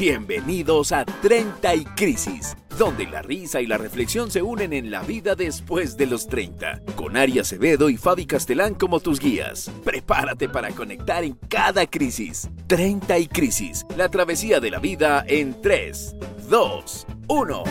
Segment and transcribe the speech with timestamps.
[0.00, 5.02] Bienvenidos a 30 y Crisis, donde la risa y la reflexión se unen en la
[5.02, 9.70] vida después de los 30, con Ari Acevedo y Fabi Castelán como tus guías.
[9.84, 12.48] Prepárate para conectar en cada crisis.
[12.66, 16.16] 30 y Crisis, la travesía de la vida en 3,
[16.48, 17.64] 2, 1.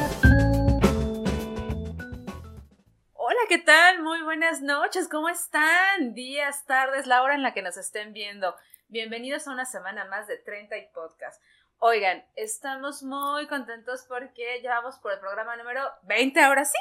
[3.14, 4.04] Hola, ¿qué tal?
[4.04, 6.14] Muy buenas noches, ¿cómo están?
[6.14, 8.56] Días, tardes, la hora en la que nos estén viendo.
[8.88, 11.42] Bienvenidos a una semana más de 30 y Podcast.
[11.82, 16.78] Oigan, estamos muy contentos porque ya vamos por el programa número 20, ahora sí.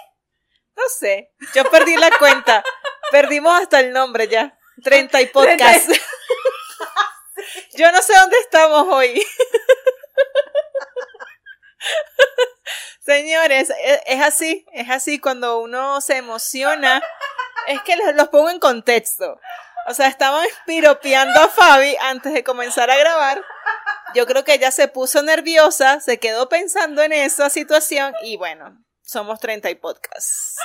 [0.74, 2.64] No sé, yo perdí la cuenta.
[3.12, 4.58] Perdimos hasta el nombre ya.
[4.82, 5.88] 30 y podcast.
[7.76, 9.24] Yo no sé dónde estamos hoy.
[13.00, 17.00] Señores, e, es así, es así cuando uno se emociona.
[17.68, 19.40] Es que los pongo en contexto.
[19.86, 23.42] O sea, estaban piropeando a Fabi antes de comenzar a grabar
[24.14, 28.84] yo creo que ella se puso nerviosa, se quedó pensando en esa situación y bueno,
[29.02, 30.56] somos 30 y podcasts.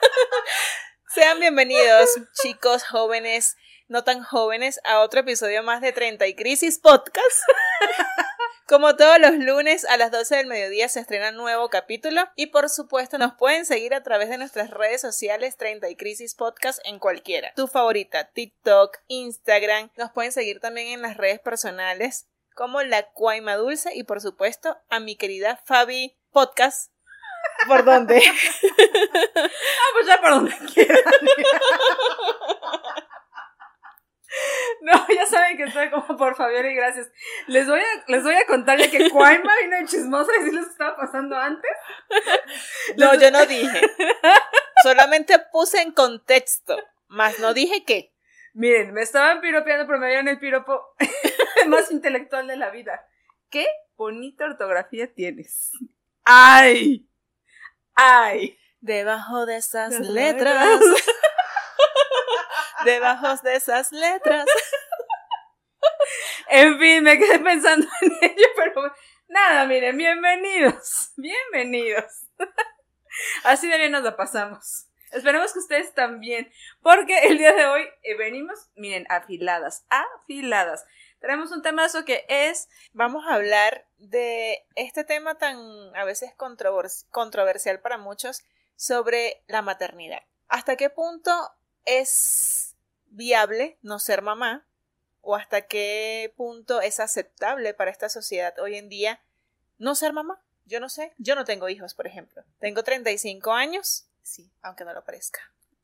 [1.14, 2.10] Sean bienvenidos,
[2.42, 3.56] chicos, jóvenes,
[3.88, 7.42] no tan jóvenes, a otro episodio más de 30 y Crisis Podcast.
[8.66, 12.48] Como todos los lunes a las 12 del mediodía se estrena un nuevo capítulo y
[12.48, 16.78] por supuesto nos pueden seguir a través de nuestras redes sociales 30 y Crisis Podcast
[16.84, 17.50] en cualquiera.
[17.56, 19.90] Tu favorita, TikTok, Instagram.
[19.96, 22.26] Nos pueden seguir también en las redes personales
[22.58, 26.92] como La Cuaima Dulce y por supuesto a mi querida Fabi Podcast.
[27.68, 28.16] ¿Por dónde?
[29.36, 29.48] ah,
[29.92, 30.98] pues ya por donde quieran.
[34.80, 37.08] No, ya saben que estoy como por Fabiola y gracias.
[37.46, 40.50] Les voy a, les voy a contar ya que Cuaima vino de chismosa y si
[40.50, 41.70] les estaba pasando antes.
[42.96, 43.80] No, yo no dije.
[44.82, 48.12] Solamente puse en contexto, más no dije qué.
[48.52, 50.94] Miren, me estaban piropeando, pero me dieron el piropo
[51.68, 53.06] más intelectual de la vida.
[53.50, 55.72] ¿Qué bonita ortografía tienes?
[56.24, 57.08] ¡Ay!
[57.94, 58.58] ¡Ay!
[58.80, 60.80] Debajo de esas letras.
[62.84, 64.46] Debajo de esas letras.
[66.48, 68.94] En fin, me quedé pensando en ello, pero
[69.28, 71.12] nada, miren, bienvenidos.
[71.16, 72.28] Bienvenidos.
[73.44, 74.86] Así de bien nos la pasamos.
[75.10, 76.50] Esperemos que ustedes también,
[76.82, 80.84] porque el día de hoy eh, venimos, miren, afiladas, afiladas.
[81.20, 82.68] Tenemos un temazo que es...
[82.92, 85.58] Vamos a hablar de este tema tan
[85.96, 86.32] a veces
[87.10, 88.42] controversial para muchos
[88.76, 90.22] sobre la maternidad.
[90.48, 91.30] ¿Hasta qué punto
[91.84, 92.76] es
[93.06, 94.66] viable no ser mamá?
[95.20, 99.20] ¿O hasta qué punto es aceptable para esta sociedad hoy en día
[99.78, 100.40] no ser mamá?
[100.64, 102.44] Yo no sé, yo no tengo hijos, por ejemplo.
[102.60, 105.40] Tengo 35 años Sí, aunque no lo parezca.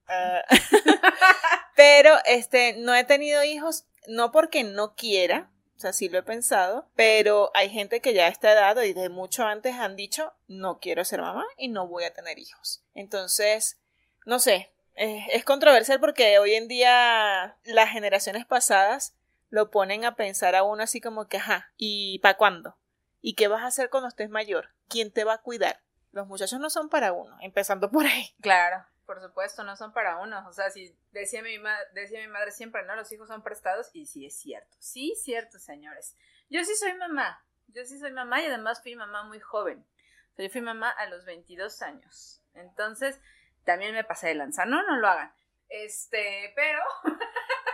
[0.06, 0.42] Ah.
[1.76, 6.22] pero este, no he tenido hijos, no porque no quiera, o sea, sí lo he
[6.22, 10.32] pensado, pero hay gente que ya a esta edad y de mucho antes han dicho,
[10.46, 12.82] no quiero ser mamá y no voy a tener hijos.
[12.94, 13.78] Entonces,
[14.24, 19.14] no sé, es controversial porque hoy en día las generaciones pasadas
[19.50, 22.76] lo ponen a pensar a uno así como que, ajá, ¿y para cuándo?
[23.20, 24.70] ¿Y qué vas a hacer cuando estés mayor?
[24.88, 25.84] ¿Quién te va a cuidar?
[26.14, 28.34] los muchachos no son para uno, empezando por ahí.
[28.40, 30.46] Claro, por supuesto, no son para uno.
[30.48, 31.58] O sea, si decía mi,
[31.92, 32.96] decía mi madre siempre, ¿no?
[32.96, 34.76] Los hijos son prestados y sí es cierto.
[34.78, 36.16] Sí, cierto, señores.
[36.50, 37.44] Yo sí soy mamá.
[37.68, 39.84] Yo sí soy mamá y además fui mamá muy joven.
[40.32, 42.42] O sea, yo fui mamá a los 22 años.
[42.54, 43.20] Entonces,
[43.64, 44.64] también me pasé de lanza.
[44.64, 45.34] No, no lo hagan.
[45.68, 46.80] Este, pero...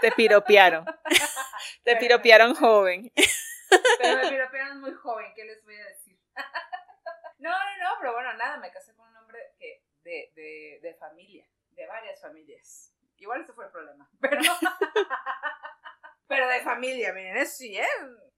[0.00, 0.86] Te piropearon.
[1.84, 3.12] Te piropearon joven.
[3.98, 6.18] Pero me piropearon muy joven, ¿qué les voy a decir?
[7.38, 10.94] No, no, no, pero bueno, nada, me casé con un hombre que, de, de, de
[10.94, 12.92] familia, de varias familias.
[13.16, 14.40] Igual ese fue el problema, pero...
[16.26, 17.86] pero de familia, miren, sí, ¿eh?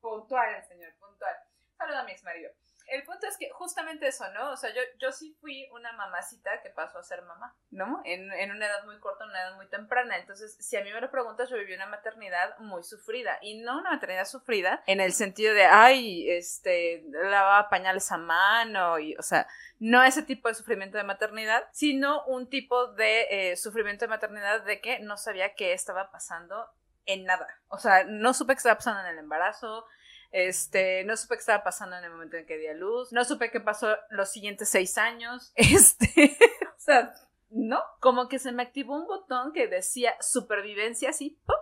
[0.00, 1.34] Puntual el señor, puntual.
[1.76, 2.52] Saluda a mi ex marido
[2.92, 4.50] el punto es que justamente eso, ¿no?
[4.50, 8.02] O sea, yo, yo sí fui una mamacita que pasó a ser mamá, ¿no?
[8.04, 10.18] En, en una edad muy corta, una edad muy temprana.
[10.18, 13.38] Entonces, si a mí me lo preguntas, yo viví una maternidad muy sufrida.
[13.40, 18.98] Y no una maternidad sufrida en el sentido de, ay, este, lavaba pañales a mano,
[18.98, 19.46] y, o sea,
[19.78, 24.62] no ese tipo de sufrimiento de maternidad, sino un tipo de eh, sufrimiento de maternidad
[24.62, 26.68] de que no sabía qué estaba pasando
[27.06, 27.48] en nada.
[27.68, 29.86] O sea, no supe qué estaba pasando en el embarazo,
[30.32, 33.12] este, no supe qué estaba pasando en el momento en que di a luz.
[33.12, 35.52] No supe qué pasó los siguientes seis años.
[35.56, 36.36] Este,
[36.76, 37.14] o sea,
[37.50, 37.80] no.
[38.00, 41.56] Como que se me activó un botón que decía supervivencia así, ¡pum!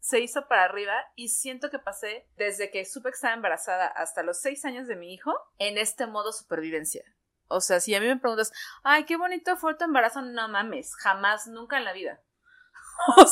[0.00, 4.22] se hizo para arriba y siento que pasé desde que supe que estaba embarazada hasta
[4.22, 7.04] los seis años de mi hijo en este modo supervivencia.
[7.48, 10.94] O sea, si a mí me preguntas, ay, qué bonito fue tu embarazo, no mames,
[10.96, 12.20] jamás, nunca en la vida.
[13.16, 13.26] O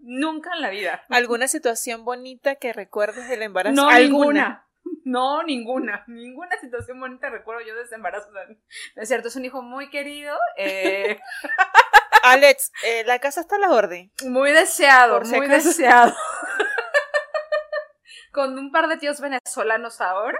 [0.00, 1.02] Nunca en la vida.
[1.10, 3.74] ¿Alguna situación bonita que recuerdes del embarazo?
[3.74, 4.08] No, ¿Alguna?
[4.08, 4.64] ninguna.
[5.04, 8.30] No, ninguna, ninguna situación bonita recuerdo yo de ese embarazo.
[8.30, 11.18] No es cierto, es un hijo muy querido, eh,
[12.22, 14.12] Alex, eh, la casa está a la orden.
[14.26, 15.68] muy deseado, si muy acaso.
[15.68, 16.14] deseado.
[18.32, 20.38] Con un par de tíos venezolanos ahora,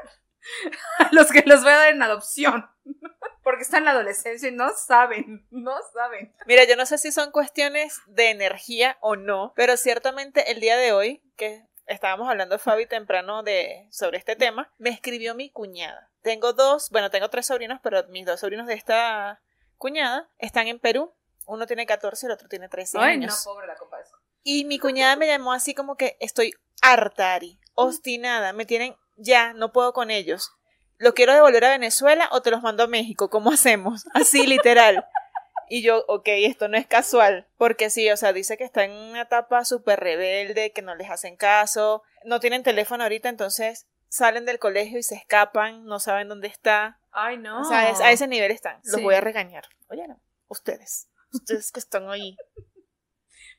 [0.99, 2.69] a los que los voy a dar en adopción.
[3.49, 6.35] Porque están en la adolescencia y no saben, no saben.
[6.45, 10.77] Mira, yo no sé si son cuestiones de energía o no, pero ciertamente el día
[10.77, 16.11] de hoy, que estábamos hablando Fabi temprano de sobre este tema, me escribió mi cuñada.
[16.21, 19.41] Tengo dos, bueno, tengo tres sobrinos, pero mis dos sobrinos de esta
[19.79, 21.15] cuñada están en Perú.
[21.47, 23.45] Uno tiene 14 y el otro tiene 13 Ay, no, años.
[23.47, 24.15] pobre la copa eso.
[24.43, 26.53] Y mi cuñada me llamó así como que estoy
[26.83, 30.53] harta, Ari, obstinada, me tienen ya, no puedo con ellos.
[30.99, 33.31] ¿Lo quiero devolver a Venezuela o te los mando a México?
[33.31, 34.05] ¿Cómo hacemos?
[34.15, 35.05] Así, literal.
[35.71, 38.91] Y yo, ok, esto no es casual, porque sí, o sea, dice que está en
[38.93, 44.47] una etapa súper rebelde, que no les hacen caso, no tienen teléfono ahorita, entonces salen
[44.47, 46.99] del colegio y se escapan, no saben dónde está.
[47.11, 47.61] Ay, no.
[47.61, 48.81] O sea, es- a ese nivel están.
[48.85, 49.03] Los Sí.
[49.03, 49.65] voy a regañar.
[49.91, 50.19] Oye, no,
[50.49, 52.35] ustedes, ustedes que están ahí.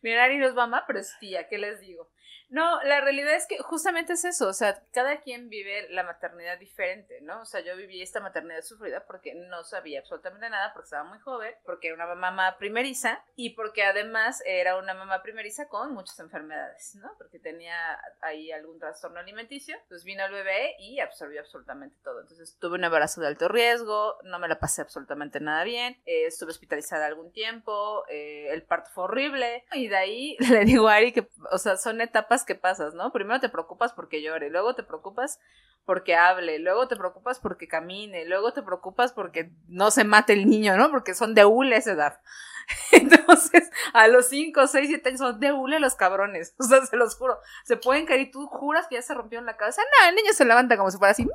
[0.02, 2.10] Mira, Ari no es mamá, pero es tía, ¿qué les digo?
[2.50, 6.58] No, la realidad es que justamente es eso, o sea, cada quien vive la maternidad
[6.58, 7.42] diferente, ¿no?
[7.42, 11.20] O sea, yo viví esta maternidad sufrida porque no sabía absolutamente nada, porque estaba muy
[11.20, 16.20] joven, porque era una mamá primeriza y porque además era una mamá primeriza con muchas
[16.20, 17.12] enfermedades, ¿no?
[17.20, 22.22] Porque tenía ahí algún trastorno alimenticio, entonces vino el bebé y absorbió absolutamente todo.
[22.22, 26.26] Entonces tuve un embarazo de alto riesgo, no me la pasé absolutamente nada bien, eh,
[26.26, 30.96] estuve hospitalizada algún tiempo, eh, el parto fue horrible y de ahí le digo a
[30.96, 33.12] Ari que, o sea, son etapas que pasas, ¿no?
[33.12, 35.40] Primero te preocupas porque llore, luego te preocupas
[35.86, 40.48] porque hable, luego te preocupas porque camine, luego te preocupas porque no se mate el
[40.48, 40.92] niño, ¿no?
[40.92, 42.20] Porque son de hule esa edad.
[42.92, 46.56] Entonces, a los 5, 6, 7 años son de hule los cabrones.
[46.60, 47.40] O sea, se los juro.
[47.64, 49.82] Se pueden caer y tú juras que ya se rompieron la cabeza.
[49.82, 51.28] No, el niño se levanta como si fuera así.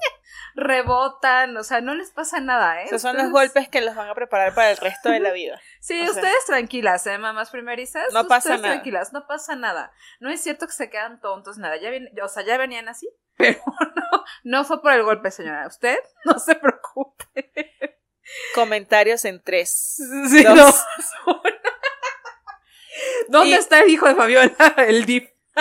[0.54, 2.86] Rebotan, o sea, no les pasa nada, ¿eh?
[2.86, 5.60] Esos son los golpes que los van a preparar para el resto de la vida.
[5.80, 7.18] Sí, O sea, ustedes tranquilas, ¿eh?
[7.18, 8.10] Mamás primerizas.
[8.14, 8.74] No pasa ustedes nada.
[8.74, 9.92] tranquilas, no pasa nada.
[10.18, 11.76] No es cierto que se quedan tontos, nada.
[11.76, 15.66] Ya ven, o sea, ya venían así, pero no, no fue por el golpe, señora.
[15.66, 17.93] Usted no se preocupe.
[18.54, 19.96] Comentarios en tres.
[20.30, 20.56] Sí, Dos.
[21.26, 21.42] no.
[23.28, 24.52] ¿Dónde Y- está el hijo de Fabiola?
[24.88, 25.28] El DIF.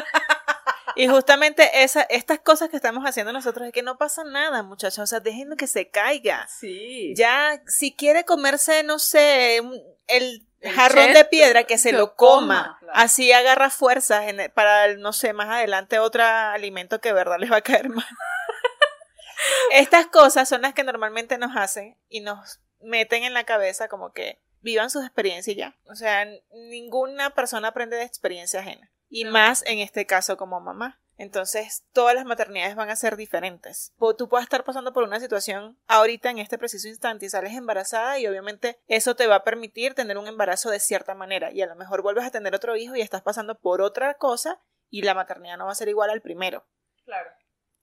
[0.96, 5.00] Y justamente esa, estas cosas que estamos haciendo nosotros es que no pasa nada, muchachos.
[5.00, 6.48] O sea, déjenlo que se caiga.
[6.48, 7.16] Sí.
[7.16, 9.58] Ya, si quiere comerse, no sé,
[10.06, 12.78] el, El jarrón de piedra, que se que lo coma, coma.
[12.80, 12.94] claro.
[12.96, 17.52] Así agarra fuerzas en para, no sé, más adelante otro alimento que de verdad les
[17.52, 18.06] va a caer mal.
[19.72, 24.12] Estas cosas son las que normalmente nos hacen y nos meten en la cabeza como
[24.14, 25.76] que vivan sus experiencias y ya.
[25.90, 28.92] O sea, ninguna persona aprende de experiencia ajena.
[29.10, 29.32] Y No.
[29.32, 31.00] más en este caso como mamá.
[31.18, 33.94] Entonces, todas las maternidades van a ser diferentes.
[34.18, 38.18] Tú puedes estar pasando por una situación ahorita en este preciso instante y sales embarazada
[38.18, 41.68] y obviamente eso te va a permitir tener un embarazo de cierta manera y a
[41.68, 44.60] lo mejor vuelves a tener otro hijo y estás pasando por otra cosa
[44.90, 46.66] y la maternidad no va a ser igual al primero.
[47.06, 47.30] Claro.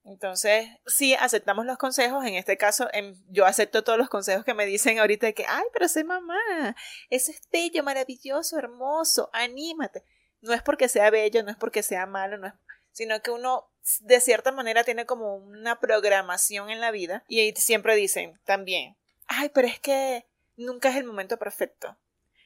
[0.04, 2.24] Entonces, sí, aceptamos los consejos.
[2.24, 5.44] En este caso, em, yo acepto todos los consejos que me dicen ahorita de que,
[5.46, 6.74] ay, pero sé mamá,
[7.10, 10.02] eso es bello, maravilloso, hermoso, anímate.
[10.40, 12.54] No es porque sea bello, no es porque sea malo, no es,
[12.92, 13.68] sino que uno
[14.00, 18.96] de cierta manera tiene como una programación en la vida y ahí siempre dicen también,
[19.26, 20.26] ay, pero es que
[20.56, 21.96] nunca es el momento perfecto.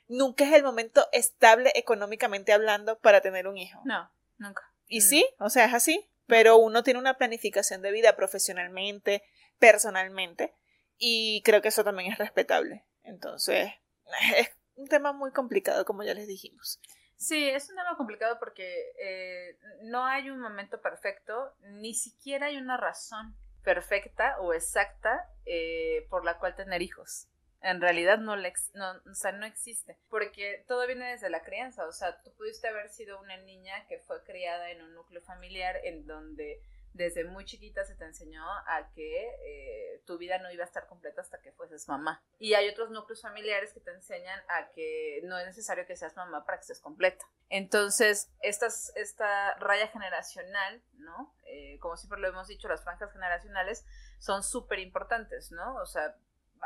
[0.06, 3.80] Nunca es el momento estable económicamente hablando para tener un hijo.
[3.84, 4.62] No, nunca.
[4.86, 5.02] Y Mm.
[5.02, 9.22] sí, o sea, es así, pero uno tiene una planificación de vida profesionalmente,
[9.58, 10.54] personalmente,
[10.96, 12.84] y creo que eso también es respetable.
[13.02, 13.70] Entonces,
[14.36, 16.80] es un tema muy complicado, como ya les dijimos.
[17.16, 22.56] Sí, es un tema complicado porque eh, no hay un momento perfecto, ni siquiera hay
[22.56, 27.28] una razón perfecta o exacta eh, por la cual tener hijos.
[27.64, 31.42] En realidad no, le ex- no, o sea, no existe, porque todo viene desde la
[31.42, 35.22] crianza, o sea, tú pudiste haber sido una niña que fue criada en un núcleo
[35.22, 40.52] familiar en donde desde muy chiquita se te enseñó a que eh, tu vida no
[40.52, 42.22] iba a estar completa hasta que fueses mamá.
[42.38, 46.14] Y hay otros núcleos familiares que te enseñan a que no es necesario que seas
[46.14, 47.24] mamá para que estés completa.
[47.48, 51.34] Entonces, estas, esta raya generacional, ¿no?
[51.46, 53.84] Eh, como siempre lo hemos dicho, las franjas generacionales
[54.20, 55.74] son súper importantes, ¿no?
[55.76, 56.14] O sea,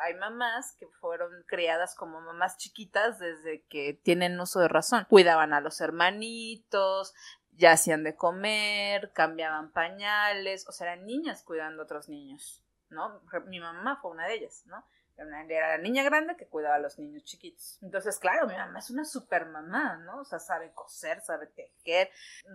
[0.03, 5.07] hay mamás que fueron criadas como mamás chiquitas desde que tienen uso de razón.
[5.09, 7.15] Cuidaban a los hermanitos,
[7.57, 13.21] ya hacían de comer, cambiaban pañales, o sea, eran niñas cuidando a otros niños, ¿no?
[13.47, 14.85] Mi mamá fue una de ellas, ¿no?
[15.19, 17.79] Era la niña grande que cuidaba a los niños chiquitos.
[17.83, 20.21] Entonces, claro, mi mamá es una super mamá, ¿no?
[20.21, 22.11] O sea, sabe coser, sabe tejer,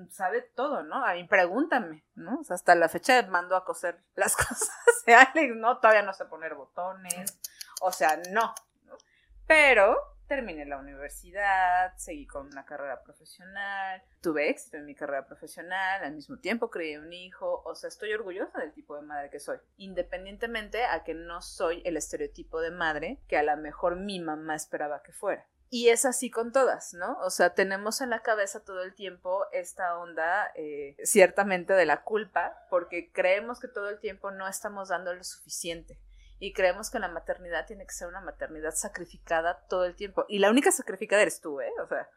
[0.10, 1.06] sabe todo, ¿no?
[1.06, 2.40] A mí pregúntame, ¿no?
[2.40, 4.70] O sea, hasta la fecha mandó a coser las cosas
[5.06, 5.78] de Alex, ¿no?
[5.80, 7.38] Todavía no sé poner botones.
[7.82, 8.54] O sea, no.
[8.86, 8.98] ¿no?
[9.46, 16.04] Pero terminé la universidad, seguí con una carrera profesional, tuve éxito en mi carrera profesional,
[16.04, 19.40] al mismo tiempo creé un hijo, o sea, estoy orgullosa del tipo de madre que
[19.40, 24.20] soy, independientemente a que no soy el estereotipo de madre que a lo mejor mi
[24.20, 25.46] mamá esperaba que fuera.
[25.70, 27.18] Y es así con todas, ¿no?
[27.22, 32.04] O sea, tenemos en la cabeza todo el tiempo esta onda, eh, ciertamente, de la
[32.04, 36.00] culpa, porque creemos que todo el tiempo no estamos dando lo suficiente
[36.44, 40.26] y creemos que la maternidad tiene que ser una maternidad sacrificada todo el tiempo.
[40.28, 41.72] Y la única sacrificada eres tú, ¿eh?
[41.82, 42.10] O sea,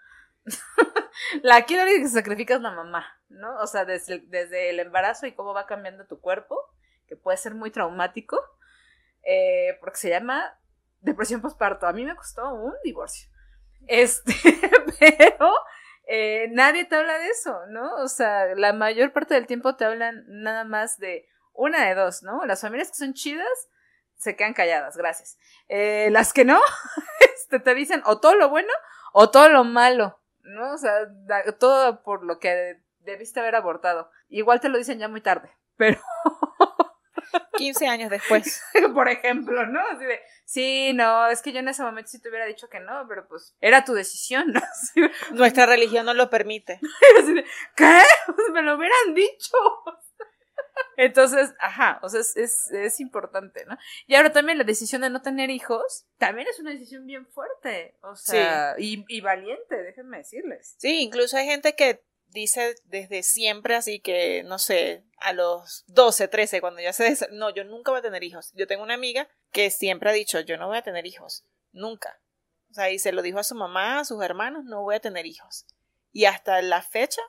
[1.44, 3.56] la aquí la única que sacrifica es la mamá, ¿no?
[3.60, 6.58] O sea, desde, desde el embarazo y cómo va cambiando tu cuerpo,
[7.06, 8.36] que puede ser muy traumático,
[9.22, 10.58] eh, porque se llama
[11.02, 11.86] depresión postparto.
[11.86, 13.30] A mí me costó un divorcio.
[13.86, 14.34] Este,
[14.98, 15.54] pero
[16.08, 17.94] eh, nadie te habla de eso, ¿no?
[18.02, 22.24] O sea, la mayor parte del tiempo te hablan nada más de una de dos,
[22.24, 22.44] ¿no?
[22.44, 23.68] Las familias que son chidas
[24.16, 25.38] se quedan calladas, gracias.
[25.68, 26.60] Eh, las que no,
[27.34, 28.72] este, te dicen o todo lo bueno
[29.12, 30.74] o todo lo malo, ¿no?
[30.74, 30.92] O sea,
[31.58, 34.10] todo por lo que debiste haber abortado.
[34.28, 36.00] Igual te lo dicen ya muy tarde, pero...
[37.56, 38.62] 15 años después.
[38.94, 39.80] por ejemplo, ¿no?
[39.88, 42.80] Así de, sí, no, es que yo en ese momento sí te hubiera dicho que
[42.80, 44.60] no, pero pues era tu decisión, ¿no?
[45.32, 46.80] Nuestra religión no lo permite.
[47.18, 47.44] Así de,
[47.74, 48.00] ¿Qué?
[48.26, 49.56] Pues me lo hubieran dicho.
[50.96, 53.76] Entonces, ajá, o sea, es, es, importante, ¿no?
[54.06, 57.96] Y ahora también la decisión de no tener hijos también es una decisión bien fuerte,
[58.02, 60.74] o sea, y, y valiente, déjenme decirles.
[60.78, 66.28] Sí, incluso hay gente que dice desde siempre así que, no sé, a los 12,
[66.28, 67.16] 13, cuando ya se...
[67.32, 68.52] No, yo nunca voy a tener hijos.
[68.54, 72.20] Yo tengo una amiga que siempre ha dicho, yo no voy a tener hijos, nunca.
[72.70, 75.00] O sea, y se lo dijo a su mamá, a sus hermanos, no voy a
[75.00, 75.66] tener hijos.
[76.12, 77.22] Y hasta la fecha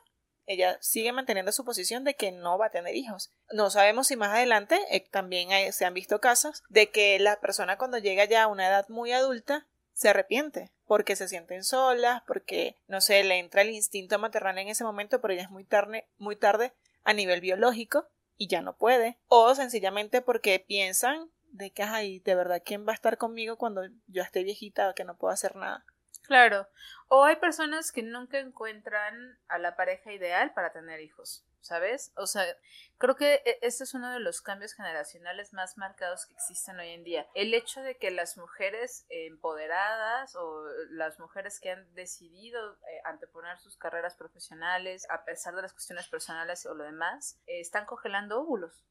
[0.48, 3.30] ella sigue manteniendo su posición de que no va a tener hijos.
[3.52, 7.76] No sabemos si más adelante eh, también se han visto casos de que la persona
[7.76, 12.76] cuando llega ya a una edad muy adulta se arrepiente porque se sienten solas, porque
[12.86, 16.08] no sé, le entra el instinto maternal en ese momento, pero ya es muy tarde,
[16.16, 16.72] muy tarde
[17.04, 22.34] a nivel biológico y ya no puede, o sencillamente porque piensan de que ay, de
[22.34, 25.56] verdad quién va a estar conmigo cuando yo esté viejita o que no puedo hacer
[25.56, 25.84] nada.
[26.28, 26.68] Claro.
[27.08, 32.12] O hay personas que nunca encuentran a la pareja ideal para tener hijos, ¿sabes?
[32.16, 32.44] O sea,
[32.98, 37.04] creo que este es uno de los cambios generacionales más marcados que existen hoy en
[37.04, 37.26] día.
[37.34, 43.56] El hecho de que las mujeres empoderadas o las mujeres que han decidido eh, anteponer
[43.58, 48.84] sus carreras profesionales a pesar de las cuestiones personales o lo demás, están congelando óvulos,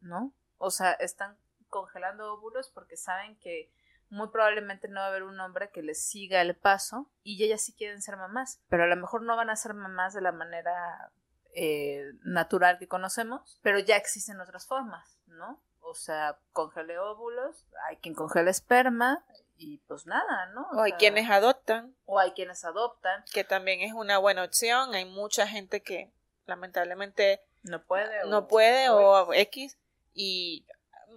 [0.00, 0.34] ¿no?
[0.58, 3.70] O sea, están congelando óvulos porque saben que
[4.10, 7.62] muy probablemente no va a haber un hombre que les siga el paso y ellas
[7.62, 10.32] sí quieren ser mamás, pero a lo mejor no van a ser mamás de la
[10.32, 11.10] manera
[11.54, 15.60] eh, natural que conocemos, pero ya existen otras formas, ¿no?
[15.80, 19.24] O sea, congele óvulos, hay quien congela esperma
[19.56, 20.68] y pues nada, ¿no?
[20.72, 21.94] O, hay quienes adoptan.
[22.06, 23.24] O hay quienes adoptan.
[23.32, 24.94] Que también es una buena opción.
[24.94, 26.10] Hay mucha gente que
[26.46, 28.26] lamentablemente no puede.
[28.26, 29.78] No puede o X.
[30.14, 30.66] Y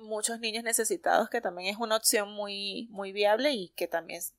[0.04, 4.34] muchos niños necesitados, que también es una opción muy, muy viable y que también es,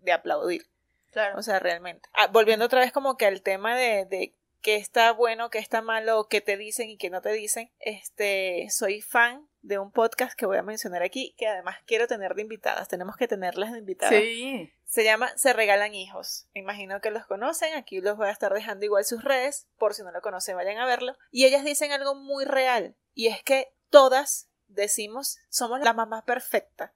[0.00, 0.66] de aplaudir.
[1.10, 1.38] Claro.
[1.38, 2.08] O sea, realmente.
[2.12, 5.82] Ah, volviendo otra vez como que al tema de, de qué está bueno, qué está
[5.82, 7.70] malo, qué te dicen y qué no te dicen.
[7.78, 12.34] Este, soy fan de un podcast que voy a mencionar aquí, que además quiero tener
[12.34, 12.88] de invitadas.
[12.88, 14.14] Tenemos que tenerlas de invitadas.
[14.14, 14.72] Sí.
[14.84, 16.46] Se llama Se Regalan Hijos.
[16.54, 17.74] Me imagino que los conocen.
[17.74, 19.66] Aquí los voy a estar dejando igual sus redes.
[19.78, 21.16] Por si no lo conocen, vayan a verlo.
[21.30, 22.96] Y ellas dicen algo muy real.
[23.14, 26.92] Y es que todas decimos, somos la mamá perfecta.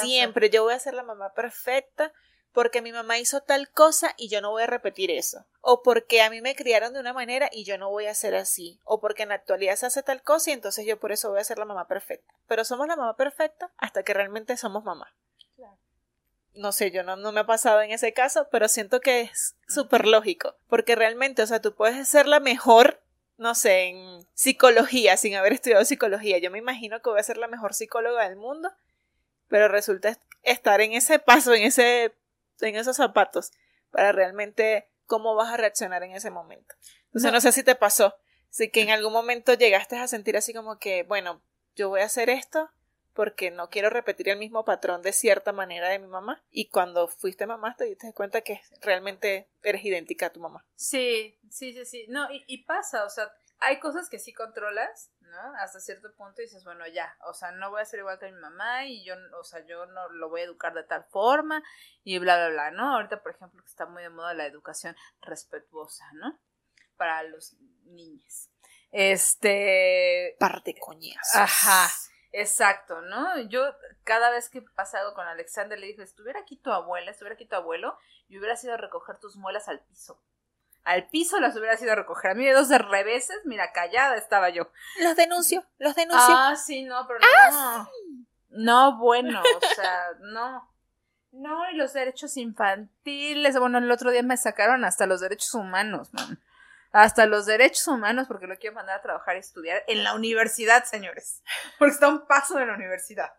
[0.00, 2.12] Siempre yo voy a ser la mamá perfecta
[2.52, 5.46] porque mi mamá hizo tal cosa y yo no voy a repetir eso.
[5.60, 8.34] O porque a mí me criaron de una manera y yo no voy a ser
[8.34, 8.80] así.
[8.84, 11.40] O porque en la actualidad se hace tal cosa y entonces yo por eso voy
[11.40, 12.34] a ser la mamá perfecta.
[12.46, 15.14] Pero somos la mamá perfecta hasta que realmente somos mamá.
[16.54, 19.56] No sé, yo no, no me ha pasado en ese caso, pero siento que es
[19.66, 20.54] súper lógico.
[20.68, 23.02] Porque realmente, o sea, tú puedes ser la mejor
[23.42, 26.38] no sé, en psicología, sin haber estudiado psicología.
[26.38, 28.70] Yo me imagino que voy a ser la mejor psicóloga del mundo,
[29.48, 32.14] pero resulta estar en ese paso, en ese,
[32.60, 33.52] en esos zapatos,
[33.90, 36.74] para realmente cómo vas a reaccionar en ese momento.
[37.06, 38.14] Entonces no, sé si te pasó,
[38.48, 41.42] si que en algún momento llegaste a sentir así como que, bueno,
[41.76, 42.70] yo voy a hacer esto,
[43.14, 46.42] porque no quiero repetir el mismo patrón de cierta manera de mi mamá.
[46.50, 50.64] Y cuando fuiste mamá te diste cuenta que realmente eres idéntica a tu mamá.
[50.74, 52.06] Sí, sí, sí, sí.
[52.08, 55.54] No, y, pasa, o sea, hay cosas que sí controlas, ¿no?
[55.58, 58.40] Hasta cierto punto dices, bueno, ya, o sea, no voy a ser igual que mi
[58.40, 61.62] mamá y yo, o sea, yo no lo voy a educar de tal forma
[62.02, 62.94] y bla, bla, bla, ¿no?
[62.94, 66.38] Ahorita, por ejemplo, que está muy de moda la educación respetuosa, ¿no?
[66.96, 68.48] Para los niños.
[68.90, 70.36] Este...
[70.38, 71.34] Parte coñas.
[71.34, 71.88] Ajá.
[72.32, 73.38] Exacto, ¿no?
[73.42, 73.62] Yo
[74.04, 77.44] cada vez que pasa algo con Alexander le dije, estuviera aquí tu abuela, estuviera aquí
[77.44, 77.96] tu abuelo,
[78.28, 80.20] y hubiera ido a recoger tus muelas al piso.
[80.84, 82.32] Al piso las hubiera ido a recoger.
[82.32, 84.70] A mí de dos de reveses, mira, callada estaba yo.
[85.00, 86.34] Los denuncio, los denuncio.
[86.36, 88.24] Ah, sí, no, pero Ah, no.
[88.54, 90.68] No, bueno, o sea, no.
[91.30, 93.58] No, y los derechos infantiles.
[93.58, 96.41] Bueno, el otro día me sacaron hasta los derechos humanos, man.
[96.92, 100.84] Hasta los derechos humanos, porque lo quiero mandar a trabajar y estudiar en la universidad,
[100.84, 101.42] señores.
[101.78, 103.32] Porque está a un paso de la universidad.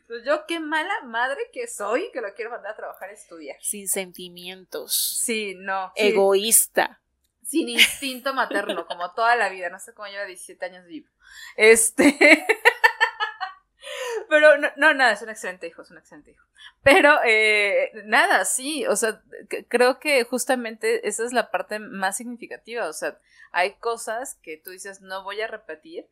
[0.00, 3.56] Entonces, yo qué mala madre que soy que lo quiero mandar a trabajar y estudiar.
[3.60, 5.20] Sin sentimientos.
[5.24, 5.92] Sí, no.
[5.96, 6.08] sí.
[6.08, 7.00] Egoísta.
[7.42, 9.68] sin instinto materno, como toda la vida.
[9.70, 11.08] No sé cómo lleva 17 años vivo.
[11.56, 12.46] Este.
[14.28, 16.44] Pero no, no, nada, es un excelente hijo, es un excelente hijo.
[16.82, 19.22] Pero eh, nada, sí, o sea,
[19.68, 22.88] creo que justamente esa es la parte más significativa.
[22.88, 23.18] O sea,
[23.52, 26.06] hay cosas que tú dices no voy a repetir,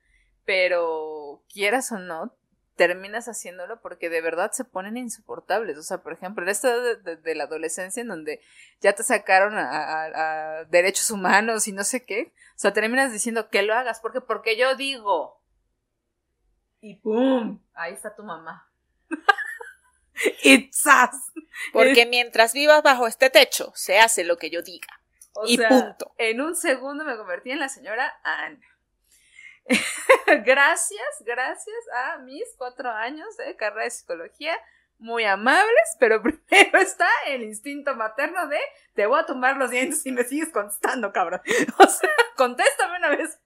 [0.44, 2.34] pero quieras o no,
[2.76, 5.78] terminas haciéndolo porque de verdad se ponen insoportables.
[5.78, 8.40] O sea, por ejemplo, en esta de, de- de la adolescencia en donde
[8.80, 13.12] ya te sacaron a, a- a derechos humanos y no sé qué, o sea, terminas
[13.12, 15.40] diciendo que lo hagas porque porque yo digo.
[16.84, 17.58] Y ¡pum!
[17.72, 18.68] Ahí está tu mamá.
[20.42, 21.32] ¡Itzas!
[21.72, 25.00] Porque mientras vivas bajo este techo, se hace lo que yo diga.
[25.32, 26.14] O Y sea, punto.
[26.18, 28.60] En un segundo me convertí en la señora Ana.
[30.44, 31.74] gracias, gracias
[32.04, 34.54] a mis cuatro años de carrera de psicología,
[34.98, 38.60] muy amables, pero primero está el instinto materno de
[38.92, 41.40] te voy a tomar los dientes y me sigues contestando, cabrón.
[41.78, 43.38] O sea, contéstame una vez.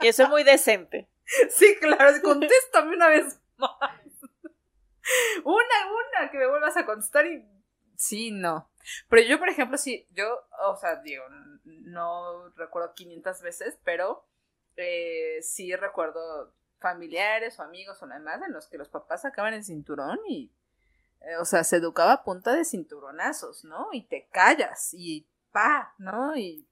[0.00, 1.08] Y eso es muy decente.
[1.50, 3.72] Sí, claro, contéstame una vez más.
[5.44, 5.92] Una,
[6.22, 7.46] una, que me vuelvas a contestar y...
[7.96, 8.70] Sí, no.
[9.08, 11.24] Pero yo, por ejemplo, sí, yo, o sea, digo,
[11.64, 14.26] no recuerdo 500 veces, pero
[14.76, 19.64] eh, sí recuerdo familiares o amigos o demás en los que los papás sacaban el
[19.64, 20.52] cinturón y,
[21.22, 23.88] eh, o sea, se educaba a punta de cinturonazos, ¿no?
[23.92, 26.36] Y te callas y pa, ¿no?
[26.36, 26.68] Y,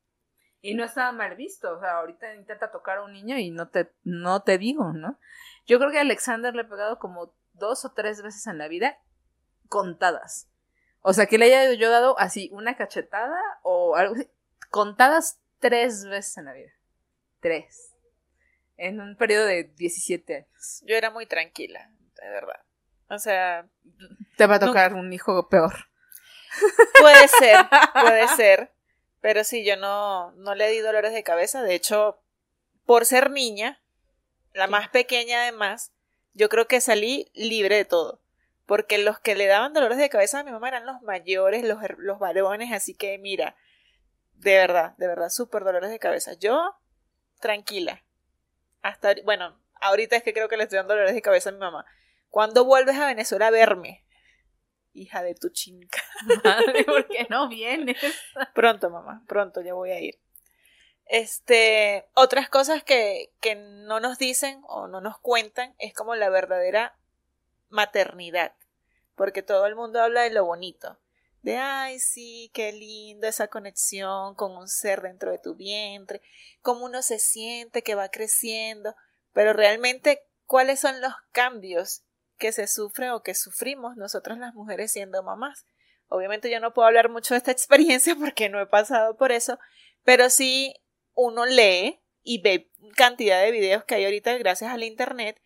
[0.67, 3.69] y no estaba mal visto, o sea, ahorita intenta tocar a un niño y no
[3.69, 5.17] te, no te digo, ¿no?
[5.65, 8.67] Yo creo que a Alexander le he pegado como dos o tres veces en la
[8.67, 8.99] vida
[9.69, 10.49] contadas.
[11.03, 14.29] O sea, que le haya yo dado así una cachetada o algo así.
[14.71, 16.73] Contadas tres veces en la vida.
[17.39, 17.95] Tres.
[18.77, 20.83] En un periodo de 17 años.
[20.85, 22.61] Yo era muy tranquila, de verdad.
[23.09, 23.69] O sea,
[24.37, 25.75] Te va a tocar un hijo peor.
[27.01, 28.76] puede ser, puede ser.
[29.21, 31.63] Pero sí, yo no, no le di dolores de cabeza.
[31.63, 32.21] De hecho,
[32.85, 33.83] por ser niña,
[34.53, 35.93] la más pequeña además,
[36.35, 38.21] yo creo que salí libre de todo.
[38.67, 41.79] Porque los que le daban dolores de cabeza a mi mamá eran los mayores, los,
[41.99, 43.57] los varones, así que mira,
[44.35, 46.35] de verdad, de verdad, súper dolores de cabeza.
[46.35, 46.75] Yo,
[47.41, 48.03] tranquila.
[48.83, 51.59] Hasta, bueno, ahorita es que creo que le estoy dando dolores de cabeza a mi
[51.59, 51.85] mamá.
[52.29, 54.05] ¿Cuándo vuelves a Venezuela a verme?
[54.97, 56.03] Hija de tu chinca.
[56.45, 57.99] Madre, ¿por qué no vienes?
[58.55, 60.19] Pronto, mamá, pronto ya voy a ir.
[61.05, 66.31] Este, otras cosas que, que no nos dicen o no nos cuentan es como la
[66.31, 66.97] verdadera
[67.69, 68.55] maternidad.
[69.15, 70.99] Porque todo el mundo habla de lo bonito.
[71.43, 76.21] De, ay, sí, qué lindo esa conexión con un ser dentro de tu vientre,
[76.61, 78.97] cómo uno se siente que va creciendo.
[79.33, 82.03] Pero realmente, ¿cuáles son los cambios
[82.37, 85.67] que se sufren o que sufrimos nosotras las mujeres siendo mamás?
[86.09, 89.59] Obviamente yo no puedo hablar mucho de esta experiencia porque no he pasado por eso,
[90.05, 90.75] pero sí
[91.15, 95.41] uno lee y ve cantidad de videos que hay ahorita gracias al internet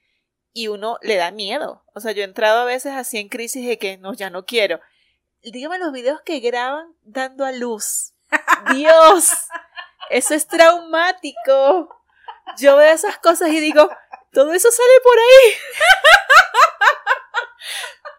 [0.52, 1.84] y uno le da miedo.
[1.94, 4.44] O sea, yo he entrado a veces así en crisis de que no, ya no
[4.44, 4.80] quiero.
[5.42, 8.14] Dígame los videos que graban dando a luz.
[8.74, 9.30] Dios,
[10.10, 11.88] eso es traumático.
[12.58, 13.88] Yo veo esas cosas y digo,
[14.32, 15.56] todo eso sale por ahí.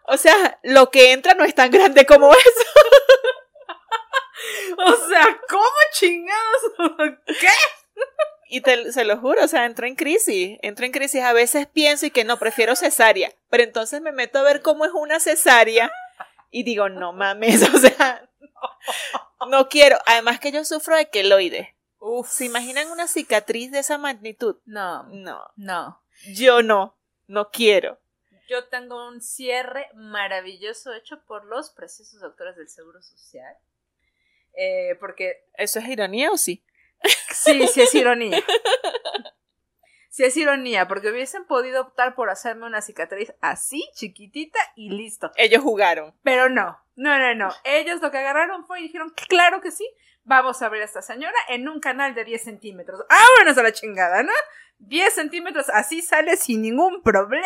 [0.05, 2.41] O sea, lo que entra no es tan grande como eso.
[4.77, 6.61] O sea, ¿cómo chingados?
[7.27, 7.47] ¿Qué?
[8.47, 11.21] Y te, se lo juro, o sea, entro en crisis, entro en crisis.
[11.21, 14.85] A veces pienso y que no, prefiero cesárea, pero entonces me meto a ver cómo
[14.85, 15.91] es una cesárea
[16.49, 18.27] y digo, no mames, o sea,
[19.47, 19.99] no quiero.
[20.05, 21.75] Además que yo sufro de queloide.
[22.03, 22.27] Uf.
[22.29, 24.57] ¿Se imaginan una cicatriz de esa magnitud?
[24.65, 26.03] No, No, no.
[26.33, 27.99] yo no, no quiero.
[28.49, 33.55] Yo tengo un cierre maravilloso hecho por los preciosos doctores del Seguro Social.
[34.57, 36.65] Eh, porque ¿Eso es ironía o sí?
[37.31, 38.43] sí, sí es ironía.
[40.09, 45.31] Si es ironía, porque hubiesen podido optar por hacerme una cicatriz así, chiquitita y listo.
[45.37, 46.13] Ellos jugaron.
[46.21, 47.53] Pero no, no, no, no.
[47.63, 49.87] Ellos lo que agarraron fue y dijeron, claro que sí,
[50.23, 53.05] vamos a ver a esta señora en un canal de 10 centímetros.
[53.37, 54.33] Bueno, a la chingada, ¿no?
[54.79, 57.45] 10 centímetros, así sale sin ningún problema.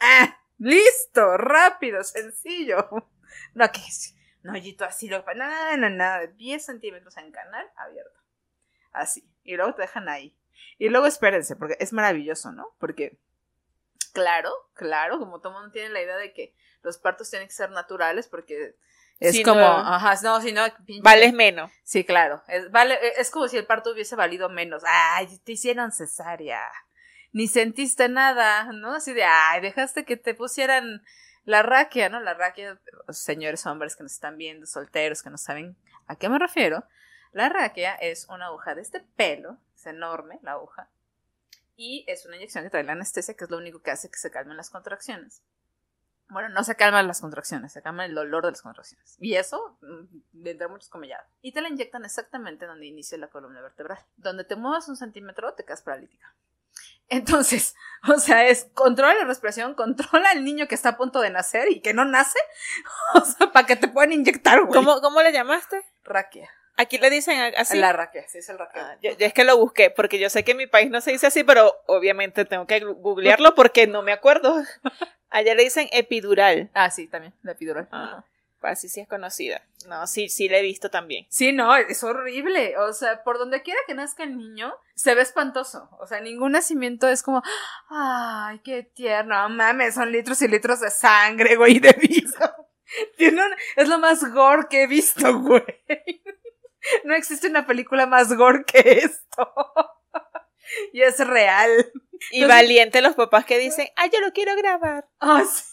[0.00, 2.88] Ah, listo, rápido, sencillo.
[3.54, 3.80] No, que
[4.42, 8.20] no, Yito, así lo nada, nada, nada, 10 centímetros en canal abierto.
[8.92, 9.28] Así.
[9.44, 10.36] Y luego te dejan ahí.
[10.78, 12.74] Y luego espérense, porque es maravilloso, ¿no?
[12.78, 13.18] Porque,
[14.12, 17.70] claro, claro, como todo mundo tiene la idea de que los partos tienen que ser
[17.70, 18.76] naturales, porque
[19.22, 20.62] es Si como, no- ajá, no, si no,
[21.02, 21.70] Vales menos.
[21.84, 22.42] Sí, claro.
[22.48, 24.82] Es, vale, es como si el parto hubiese valido menos.
[24.86, 26.60] Ay, te hicieron cesárea.
[27.32, 28.94] Ni sentiste nada, ¿no?
[28.94, 31.02] Así de, ay, dejaste que te pusieran
[31.44, 32.20] la raquia, ¿no?
[32.20, 36.38] La raquia, señores hombres que nos están viendo, solteros que no saben a qué me
[36.38, 36.84] refiero.
[37.32, 40.90] La raquia es una aguja de este pelo, es enorme la aguja,
[41.74, 44.18] y es una inyección que trae la anestesia, que es lo único que hace que
[44.18, 45.40] se calmen las contracciones.
[46.32, 49.16] Bueno, no se calman las contracciones, se calma el dolor de las contracciones.
[49.20, 51.26] Y eso, mm, entre muchos comillados.
[51.42, 53.98] Y te la inyectan exactamente donde inicia la columna vertebral.
[54.16, 56.34] Donde te muevas un centímetro, te quedas paralítica.
[57.08, 57.74] Entonces,
[58.08, 61.70] o sea, es controla la respiración, controla al niño que está a punto de nacer
[61.70, 62.38] y que no nace,
[63.14, 64.72] o sea, para que te puedan inyectar, güey.
[64.72, 65.84] ¿Cómo, ¿Cómo le llamaste?
[66.04, 66.48] Raquia.
[66.78, 67.78] Aquí le dicen así.
[67.78, 68.92] La raquia, sí, es el raquia.
[68.92, 71.02] Ah, yo, yo es que lo busqué, porque yo sé que en mi país no
[71.02, 74.62] se dice así, pero obviamente tengo que googlearlo porque no me acuerdo.
[75.32, 76.70] Allá le dicen epidural.
[76.74, 77.88] Ah, sí, también, la epidural.
[77.90, 78.24] Ah,
[78.60, 79.62] pues así sí es conocida.
[79.88, 81.26] No, sí, sí la he visto también.
[81.30, 82.76] Sí, no, es horrible.
[82.78, 85.88] O sea, por donde quiera que nazca el niño, se ve espantoso.
[85.98, 87.42] O sea, ningún nacimiento es como,
[87.90, 91.90] ay, qué tierno, mames, son litros y litros de sangre, güey, de
[93.20, 93.40] un-
[93.76, 95.64] es lo más gore que he visto, güey.
[97.04, 99.52] No existe una película más gore que esto.
[100.92, 101.92] Y es real.
[102.30, 105.08] Y valiente los papás que dicen, ah, yo lo quiero grabar.
[105.20, 105.64] Ah, sí.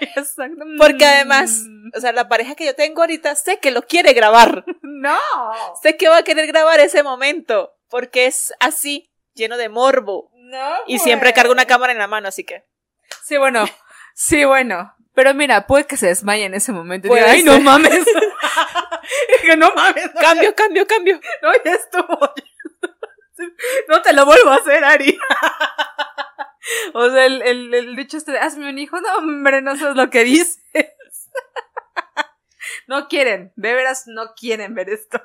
[0.16, 0.64] Exacto.
[0.78, 1.64] Porque además,
[1.96, 4.64] o sea, la pareja que yo tengo ahorita sé que lo quiere grabar.
[4.82, 5.18] No.
[5.82, 7.72] sé que va a querer grabar ese momento.
[7.88, 10.30] Porque es así, lleno de morbo.
[10.34, 10.74] No.
[10.86, 11.34] Y siempre güey.
[11.34, 12.64] cargo una cámara en la mano, así que.
[13.24, 13.64] Sí, bueno,
[14.14, 14.94] sí, bueno.
[15.14, 17.06] Pero mira, puede que se desmaye en ese momento.
[17.06, 18.04] y Puede diga, Ay, no mames.
[19.42, 20.06] que no mames.
[20.14, 21.20] No, Cambio, cambio, cambio.
[21.42, 22.32] no, ya estuvo.
[23.88, 25.18] No te lo vuelvo a hacer, Ari.
[26.94, 30.10] O sea, el, el, el dicho este hazme un hijo, no, hombre, no sabes lo
[30.10, 30.62] que dices.
[32.86, 35.20] No quieren, de veras no quieren ver esto.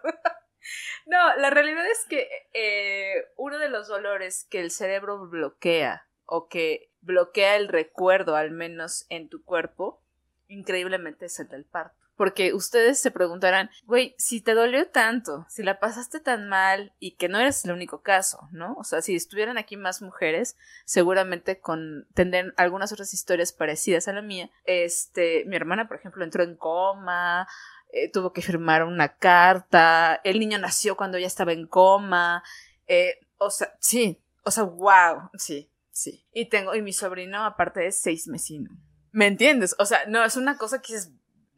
[1.06, 6.50] No, la realidad es que eh, uno de los dolores que el cerebro bloquea o
[6.50, 10.04] que bloquea el recuerdo, al menos en tu cuerpo,
[10.48, 12.07] increíblemente es el del parto.
[12.18, 17.12] Porque ustedes se preguntarán, güey, si te dolió tanto, si la pasaste tan mal y
[17.12, 18.74] que no eres el único caso, ¿no?
[18.74, 24.14] O sea, si estuvieran aquí más mujeres, seguramente con tendrán algunas otras historias parecidas a
[24.14, 24.50] la mía.
[24.66, 27.48] Este, mi hermana, por ejemplo, entró en coma,
[27.92, 32.44] eh, tuvo que firmar una carta, el niño nació cuando ella estaba en coma,
[32.88, 36.26] eh, o sea, sí, o sea, wow, sí, sí.
[36.34, 38.72] Y tengo, y mi sobrino aparte es seis mesino.
[39.12, 39.76] ¿Me entiendes?
[39.80, 41.12] O sea, no, es una cosa que es,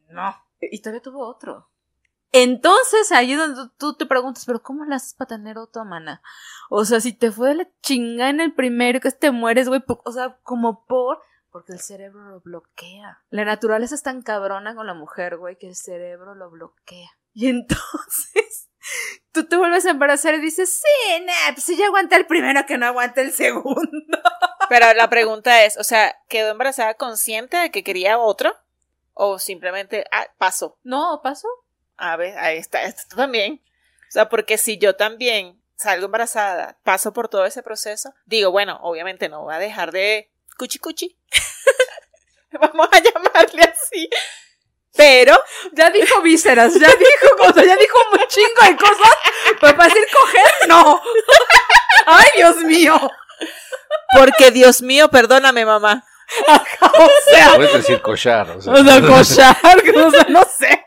[0.08, 0.34] no.
[0.60, 1.68] Y todavía tuvo otro.
[2.32, 6.22] Entonces, ahí es donde tú te preguntas, pero ¿cómo la haces para tener otro, mana?
[6.68, 9.82] O sea, si te fue de la chinga en el primero que te mueres, güey,
[9.86, 11.20] o sea, como por...
[11.50, 13.22] Porque el cerebro lo bloquea.
[13.30, 17.10] La naturaleza es tan cabrona con la mujer, güey, que el cerebro lo bloquea.
[17.32, 18.68] Y entonces,
[19.32, 22.64] tú te vuelves a embarazar y dices, sí, nah, pues si ya aguanta el primero
[22.66, 24.18] que no aguanta el segundo.
[24.68, 28.54] Pero la pregunta es, o sea, ¿quedó embarazada consciente de que quería otro?
[29.14, 30.78] ¿O simplemente, ah, pasó?
[30.82, 31.48] No, pasó.
[31.96, 33.62] A ver, ahí está, esto también.
[34.08, 38.78] O sea, porque si yo también salgo embarazada, paso por todo ese proceso, digo, bueno,
[38.82, 41.16] obviamente no voy a dejar de cuchi cuchi.
[42.52, 44.10] Vamos a llamarle así.
[44.96, 45.38] Pero,
[45.72, 49.14] Ya dijo vísceras, ya dijo cosas, ya dijo un chingo de cosas.
[49.60, 51.00] Pero para decir coger, no.
[52.06, 53.10] Ay, Dios mío.
[54.16, 56.04] porque Dios mío, perdóname, mamá.
[56.82, 58.50] O sea, Puedes decir collar.
[58.50, 60.86] O sea, o sea, cochar, o sea, no sé.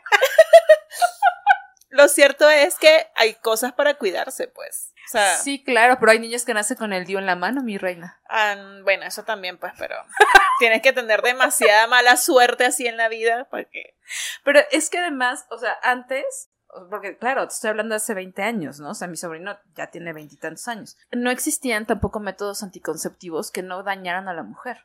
[1.90, 4.92] Lo cierto es que hay cosas para cuidarse, pues.
[5.06, 7.62] O sea, Sí, claro, pero hay niños que nacen con el dio en la mano,
[7.62, 8.20] mi reina.
[8.28, 9.94] ah, bueno, eso también, pues, pero
[10.58, 13.96] tienes que tener demasiada mala suerte así en la vida porque
[14.42, 16.50] Pero es que además, o sea, antes,
[16.90, 18.90] porque claro, te estoy hablando de hace 20 años, ¿no?
[18.90, 20.96] O sea, mi sobrino ya tiene veintitantos años.
[21.12, 24.84] No existían tampoco métodos anticonceptivos que no dañaran a la mujer.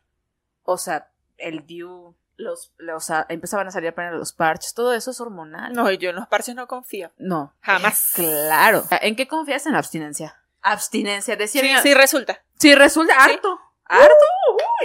[0.71, 5.09] O sea, el DIU, los, los ah, empezaban a salir apenas los parches, todo eso
[5.09, 5.73] es hormonal.
[5.73, 7.11] no, yo en los parches no confío.
[7.17, 7.55] No.
[7.61, 8.11] Jamás.
[8.13, 8.83] Claro.
[9.01, 10.39] ¿En qué confías en la abstinencia?
[10.61, 12.43] Abstinencia, decía Sí, sí resulta.
[12.59, 13.59] Sí, resulta harto.
[13.85, 14.13] Harto.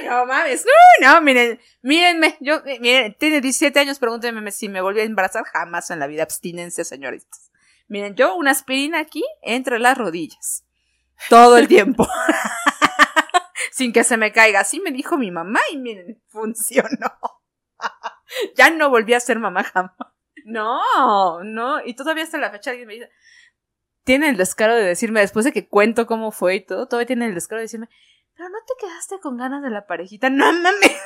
[0.01, 0.65] Uy, no mames.
[0.65, 2.39] Uy, no, miren, mírenme.
[2.41, 5.45] Yo, eh, miren, tiene 17 años, pregúntenme si me volví a embarazar.
[5.45, 6.23] Jamás en la vida.
[6.23, 7.51] Abstinencia, señoritas.
[7.89, 10.65] Miren, yo una aspirina aquí entre las rodillas.
[11.29, 12.09] Todo el tiempo.
[13.75, 14.61] Sin que se me caiga.
[14.61, 17.19] Así me dijo mi mamá y miren, funcionó.
[18.57, 19.97] ya no volví a ser mamá jamás.
[20.45, 21.85] No, no.
[21.85, 23.11] Y todavía hasta la fecha alguien me dice,
[24.05, 27.27] tiene el descaro de decirme, después de que cuento cómo fue y todo, todavía tiene
[27.27, 27.89] el descaro de decirme,
[28.37, 30.31] pero no te quedaste con ganas de la parejita.
[30.31, 31.01] No mames.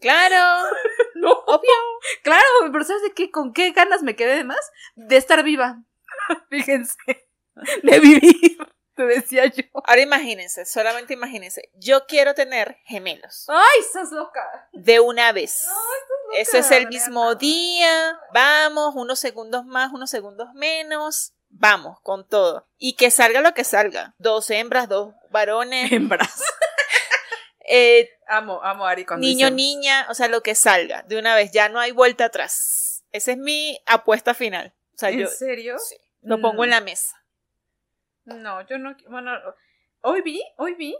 [0.00, 0.66] Claro.
[1.14, 1.30] No.
[1.46, 1.70] Obvio.
[2.24, 3.30] Claro, pero ¿sabes de qué?
[3.30, 4.58] ¿Con qué ganas me quedé de más?
[4.96, 5.84] De estar viva.
[6.50, 6.96] Fíjense.
[7.82, 8.58] De vivir.
[8.96, 9.64] Te decía yo.
[9.84, 11.70] Ahora imagínense, solamente imagínense.
[11.74, 13.46] Yo quiero tener gemelos.
[13.48, 14.68] Ay, estás loca.
[14.72, 15.66] De una vez.
[15.68, 18.18] Ay, Eso es el mismo día.
[18.32, 21.32] Vamos, unos segundos más, unos segundos menos.
[21.48, 22.68] Vamos, con todo.
[22.78, 24.14] Y que salga lo que salga.
[24.18, 25.92] Dos hembras, dos varones.
[25.92, 26.42] Hembras.
[27.68, 31.02] eh, Amo, amo a Ari cuando niño, niña, o sea, lo que salga.
[31.02, 33.04] De una vez, ya no hay vuelta atrás.
[33.12, 34.74] Esa es mi apuesta final.
[34.94, 35.78] O sea, ¿En yo serio?
[35.78, 36.64] sí, lo pongo Mm.
[36.64, 37.14] en la mesa.
[38.24, 38.96] No, yo no.
[39.08, 39.32] Bueno,
[40.00, 40.96] hoy vi, hoy vi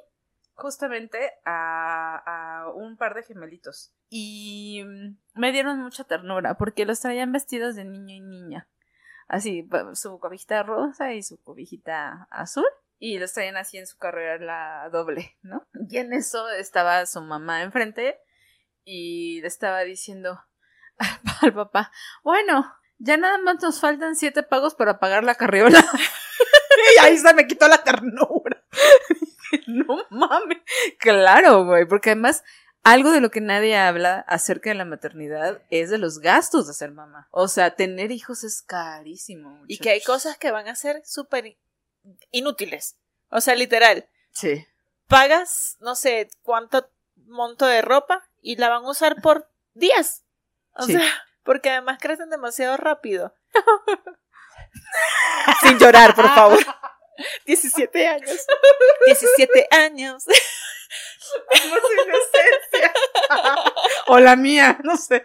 [0.55, 2.23] justamente a,
[2.65, 3.93] a un par de gemelitos.
[4.09, 8.69] Y mm, me dieron mucha ternura porque los traían vestidos de niño y niña.
[9.27, 12.67] Así, su cobijita rosa y su cobijita azul.
[12.99, 15.67] Y los traían así en su carrera la doble, ¿no?
[15.91, 18.19] Y en eso estaba su mamá enfrente
[18.85, 20.41] y le estaba diciendo
[21.43, 21.91] al papá,
[22.23, 25.83] bueno, ya nada más nos faltan siete pagos para pagar la carriola.
[27.05, 28.63] ahí se me quitó la ternura.
[29.67, 30.59] no mames.
[30.99, 32.45] Claro, güey, porque además
[32.83, 36.75] algo de lo que nadie habla acerca de la maternidad es de los gastos de
[36.75, 37.29] ser mamá.
[37.31, 39.63] O sea, tener hijos es carísimo.
[39.69, 41.57] Y que hay cosas que van a ser súper
[42.31, 42.97] inútiles.
[43.31, 44.07] O sea, literal.
[44.33, 44.67] Sí.
[45.09, 46.91] Pagas, no sé, cuánto
[47.27, 50.25] monto de ropa y la van a usar por días.
[50.75, 50.93] O Sí.
[50.93, 51.07] sea,
[51.43, 53.35] porque además crecen demasiado rápido.
[55.63, 56.59] Sin llorar, por favor.
[57.47, 58.47] 17 años.
[59.07, 60.25] 17 años.
[60.25, 62.93] Su inocencia.
[64.07, 65.25] o la mía, no sé.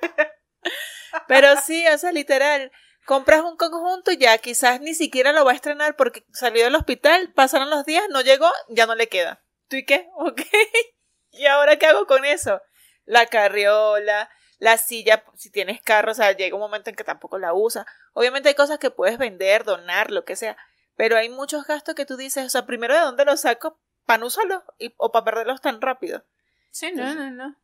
[1.28, 2.72] Pero sí, o sea, literal.
[3.06, 6.76] Compras un conjunto y ya quizás ni siquiera lo va a estrenar porque salió del
[6.76, 9.44] hospital, pasaron los días, no llegó, ya no le queda.
[9.68, 10.10] ¿Tú y qué?
[10.16, 10.42] Ok.
[11.32, 12.62] ¿Y ahora qué hago con eso?
[13.06, 17.40] La carriola, la silla, si tienes carro, o sea, llega un momento en que tampoco
[17.40, 17.86] la usas.
[18.14, 20.58] Obviamente hay cosas que puedes vender, donar, lo que sea,
[21.00, 24.18] pero hay muchos gastos que tú dices, o sea, primero de dónde los saco para
[24.18, 26.26] no usarlos y- o para perderlos tan rápido.
[26.72, 27.56] Sí, no, no, no.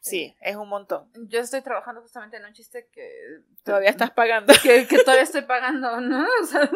[0.00, 1.08] Sí, es un montón.
[1.28, 3.08] Yo estoy trabajando justamente en un chiste que.
[3.64, 4.52] Todavía estás pagando.
[4.60, 6.26] Que, que todavía estoy pagando, ¿no?
[6.42, 6.68] O sea,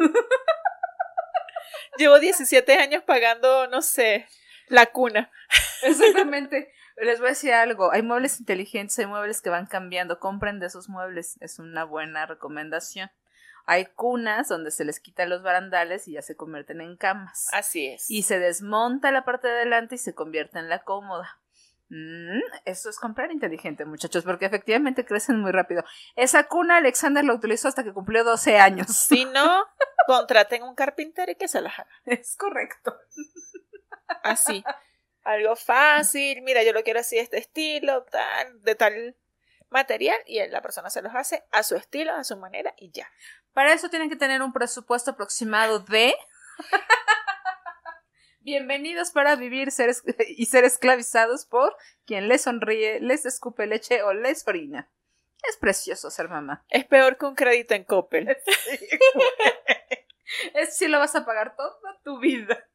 [1.98, 4.28] Llevo 17 años pagando, no sé,
[4.68, 5.32] la cuna.
[5.82, 6.72] Exactamente.
[6.96, 7.90] Les voy a decir algo.
[7.92, 10.20] Hay muebles inteligentes, hay muebles que van cambiando.
[10.20, 11.36] Compren de esos muebles.
[11.40, 13.10] Es una buena recomendación.
[13.66, 17.48] Hay cunas donde se les quitan los barandales y ya se convierten en camas.
[17.52, 18.10] Así es.
[18.10, 21.40] Y se desmonta la parte de adelante y se convierte en la cómoda.
[21.88, 25.84] Mm, eso es comprar inteligente, muchachos, porque efectivamente crecen muy rápido.
[26.16, 28.88] Esa cuna Alexander la utilizó hasta que cumplió 12 años.
[28.88, 29.64] Si no,
[30.06, 31.90] contraten un carpintero y que se las haga.
[32.04, 32.98] Es correcto.
[34.22, 34.64] Así.
[35.24, 36.42] Algo fácil.
[36.42, 39.16] Mira, yo lo quiero así este estilo, tal, de tal
[39.70, 43.10] material, y la persona se los hace a su estilo, a su manera, y ya.
[43.54, 46.16] Para eso tienen que tener un presupuesto aproximado de.
[48.40, 49.94] Bienvenidos para vivir ser
[50.36, 54.90] y ser esclavizados por quien les sonríe, les escupe leche o les orina.
[55.48, 56.64] Es precioso ser mamá.
[56.68, 58.36] Es peor que un crédito en Coppel.
[60.54, 62.66] Es si lo vas a pagar toda tu vida.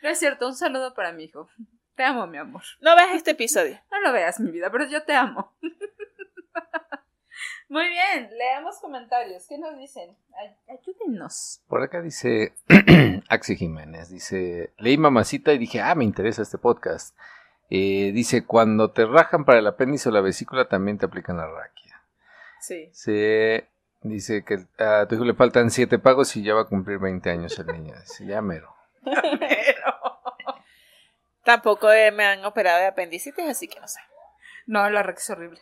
[0.00, 1.50] No es cierto, un saludo para mi hijo.
[1.94, 2.62] Te amo, mi amor.
[2.80, 3.78] No veas este episodio.
[3.90, 5.54] No lo veas, mi vida, pero yo te amo.
[7.68, 9.46] Muy bien, leamos comentarios.
[9.48, 10.16] ¿Qué nos dicen?
[10.36, 11.60] Ay- ayúdenos.
[11.68, 12.54] Por acá dice
[13.28, 17.16] Axi Jiménez, dice, leí mamacita y dije, ah, me interesa este podcast.
[17.70, 21.46] Eh, dice, cuando te rajan para el apéndice o la vesícula también te aplican la
[21.46, 22.02] raquia.
[22.60, 22.88] Sí.
[22.92, 23.68] Se,
[24.02, 27.30] dice que a tu hijo le faltan siete pagos y ya va a cumplir 20
[27.30, 27.94] años el niño.
[28.00, 28.74] Dice, ya mero.
[29.04, 29.98] Pero...
[31.44, 34.00] Tampoco eh, me han operado de apendicitis, así que no sé.
[34.66, 35.60] No, la raquia es horrible.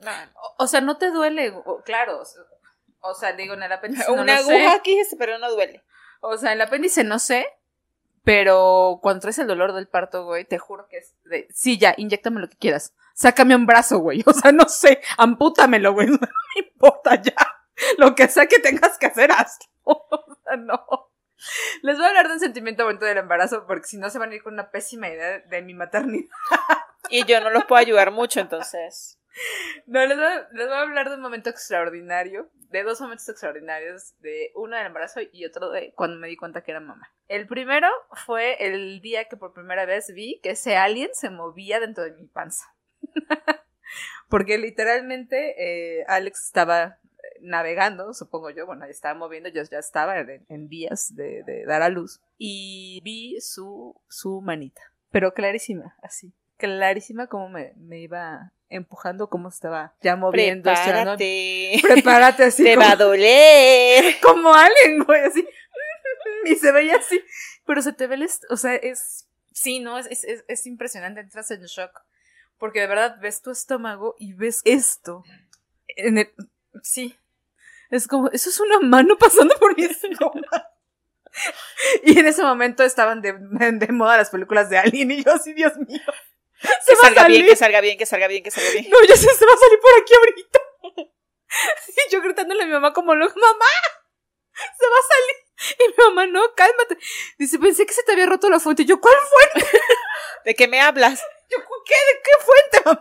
[0.00, 2.22] No, O, o sea, no te duele, o- claro.
[3.00, 4.52] o sea- digo, en el apéndice no Una sé.
[4.54, 5.84] aguja aquí, pero no duele.
[6.20, 7.46] O sea, el apéndice no sé,
[8.24, 11.94] pero cuando traes el dolor del parto, güey, te juro que es de, sí, ya,
[11.96, 12.92] inyectame lo que quieras.
[13.14, 14.22] Sácame un brazo, güey.
[14.26, 16.08] O sea, no sé, ampútamelo, güey.
[16.10, 17.34] No me importa ya.
[17.98, 19.66] Lo que sea que tengas que hacer, hazlo.
[19.84, 21.10] O sea, no.
[21.82, 24.30] Les voy a hablar de un sentimiento bonito del embarazo porque si no se van
[24.32, 26.28] a ir con una pésima idea de mi maternidad.
[27.10, 29.15] Y yo no los puedo ayudar mucho, entonces.
[29.86, 34.76] No, les voy, a, hablar de un momento extraordinario, de dos momentos extraordinarios, de uno
[34.76, 37.12] del embarazo y otro de cuando me di cuenta que era mamá.
[37.28, 37.88] El primero
[38.24, 42.12] fue el día que por primera vez vi que ese alien se movía dentro de
[42.12, 42.64] mi panza.
[44.28, 46.98] Porque literalmente eh, Alex estaba
[47.40, 51.82] navegando, supongo yo, bueno, estaba moviendo, yo ya estaba en, en vías de, de, dar
[51.82, 58.52] a luz y vi su, su manita, pero clarísima, así, clarísima como me, me iba
[58.68, 60.72] empujando, como estaba ya moviendo.
[60.72, 61.80] Prepárate.
[61.82, 62.64] Prepárate así.
[62.64, 64.04] Te como, va a doler.
[64.22, 65.46] como alguien, güey, así.
[66.44, 67.20] Y se veía así.
[67.66, 71.50] Pero se te ve, el o sea, es, sí, no, es, es, es impresionante, entras
[71.50, 72.02] en shock.
[72.58, 75.24] Porque de verdad ves tu estómago y ves esto.
[75.88, 76.32] En el,
[76.82, 77.16] sí.
[77.90, 80.42] Es como, eso es una mano pasando por mi estómago.
[82.04, 85.52] y en ese momento estaban de, de, moda las películas de Alien y yo así,
[85.52, 86.00] Dios mío.
[86.60, 88.88] Se que salga bien, que salga bien, que salga bien, que salga bien.
[88.90, 90.60] No, ya se, se va a salir por aquí ahorita.
[92.08, 93.66] y yo gritándole a mi mamá como loco, mamá,
[94.52, 95.46] se va a salir.
[95.78, 96.98] Y mi mamá, no, cálmate.
[97.38, 98.82] Dice, pensé que se te había roto la fuente.
[98.82, 99.70] Y yo, ¿cuál fuente?
[100.44, 101.22] ¿De qué me hablas?
[101.48, 101.94] Yo, ¿qué?
[101.94, 103.00] ¿De qué fuente, mamá?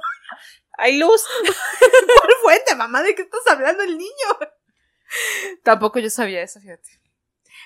[0.77, 1.25] Hay luz.
[2.19, 3.01] ¿Cuál fuente, mamá?
[3.01, 4.39] ¿De qué estás hablando el niño?
[5.63, 7.01] Tampoco yo sabía eso, fíjate.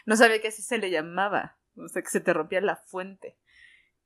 [0.05, 1.57] No sabía que así se le llamaba.
[1.75, 3.37] O sea, que se te rompía la fuente.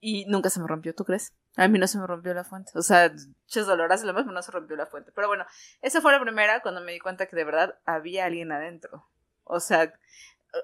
[0.06, 1.32] Y nunca se me rompió, ¿tú crees?
[1.56, 2.74] A mí no se me rompió la fuente.
[2.76, 5.14] O sea, muchas doloras y lo mismo no se rompió la fuente.
[5.16, 5.46] Pero bueno,
[5.82, 9.08] esa fue la primera cuando me di cuenta que de verdad había alguien adentro.
[9.46, 9.94] O sea,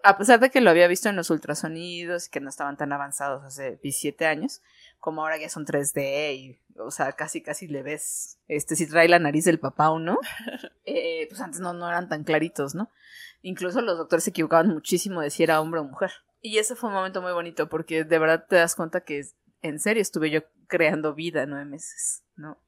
[0.03, 2.91] a pesar de que lo había visto en los ultrasonidos y que no estaban tan
[2.91, 4.61] avanzados hace 17 años,
[4.99, 9.07] como ahora ya son 3D y, o sea, casi casi le ves, este, si trae
[9.07, 10.19] la nariz del papá o no,
[10.83, 12.91] eh, pues antes no, no eran tan claritos, ¿no?
[13.41, 16.11] Incluso los doctores se equivocaban muchísimo de si era hombre o mujer.
[16.41, 19.23] Y ese fue un momento muy bonito porque de verdad te das cuenta que
[19.61, 22.61] en serio estuve yo creando vida nueve meses, ¿no?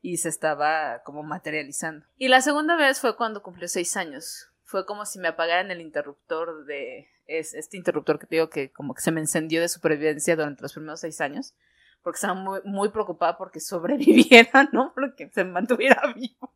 [0.00, 2.06] Y se estaba como materializando.
[2.16, 4.48] Y la segunda vez fue cuando cumplió seis años.
[4.64, 7.08] Fue como si me apagaran el interruptor de...
[7.26, 10.62] Es, este interruptor que te digo que como que se me encendió de supervivencia durante
[10.62, 11.54] los primeros seis años.
[12.02, 14.92] Porque estaba muy, muy preocupada porque sobreviviera, ¿no?
[14.94, 16.54] Porque se mantuviera vivo.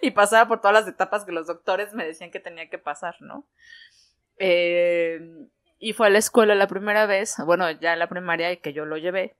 [0.00, 3.16] Y pasaba por todas las etapas que los doctores me decían que tenía que pasar,
[3.20, 3.48] ¿no?
[4.38, 5.48] Eh,
[5.84, 8.86] y fue a la escuela la primera vez, bueno, ya en la primaria que yo
[8.86, 9.36] lo llevé.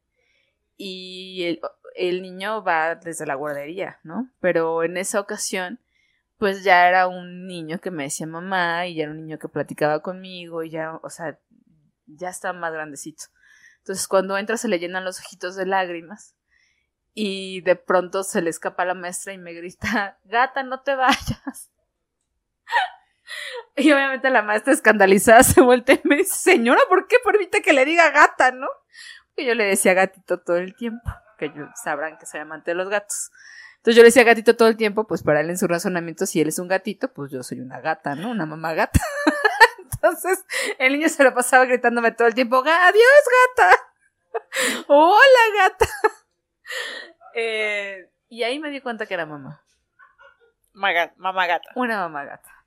[0.76, 1.58] Y
[1.94, 4.28] el, niño va desde la guardería, ¿no?
[4.40, 5.80] Pero en esa ocasión,
[6.36, 9.48] pues ya era un niño que me decía mamá y ya era un niño que
[9.48, 11.38] platicaba conmigo y ya, o sea,
[12.04, 13.24] ya estaba más grandecito.
[13.78, 16.36] Entonces cuando entra se le llenan los ojitos de lágrimas
[17.14, 20.94] y de pronto se le escapa a la maestra y me grita, gata, no te
[20.94, 21.70] vayas.
[23.76, 27.72] Y obviamente la maestra escandalizada se voltea y me dice, señora, ¿por qué permite que
[27.72, 28.68] le diga gata, no?
[29.28, 32.76] Porque yo le decía gatito todo el tiempo, que ellos sabrán que soy amante de
[32.76, 33.32] los gatos.
[33.78, 36.40] Entonces yo le decía gatito todo el tiempo, pues para él en su razonamiento, si
[36.40, 38.30] él es un gatito, pues yo soy una gata, ¿no?
[38.30, 39.00] Una mamá gata.
[39.92, 40.44] Entonces
[40.78, 43.24] el niño se lo pasaba gritándome todo el tiempo, adiós
[43.56, 43.76] gata.
[44.86, 45.86] Hola gata.
[47.34, 49.62] Eh, y ahí me di cuenta que era mamá.
[50.72, 51.70] Mamá gata.
[51.74, 52.63] Una mamá gata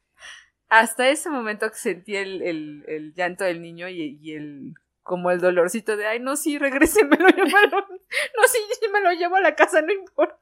[0.70, 5.32] hasta ese momento que sentí el, el, el llanto del niño y, y, el como
[5.32, 9.12] el dolorcito de ay no sí regrésemelo yo me lo, no sí, sí me lo
[9.14, 10.38] llevo a la casa no importa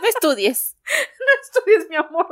[0.00, 0.76] no estudies.
[1.18, 2.26] No estudies mi amor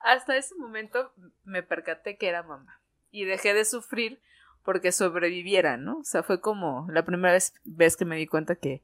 [0.00, 1.12] hasta ese momento
[1.44, 4.20] me percaté que era mamá y dejé de sufrir
[4.62, 8.56] porque sobreviviera no o sea fue como la primera vez, vez que me di cuenta
[8.56, 8.82] que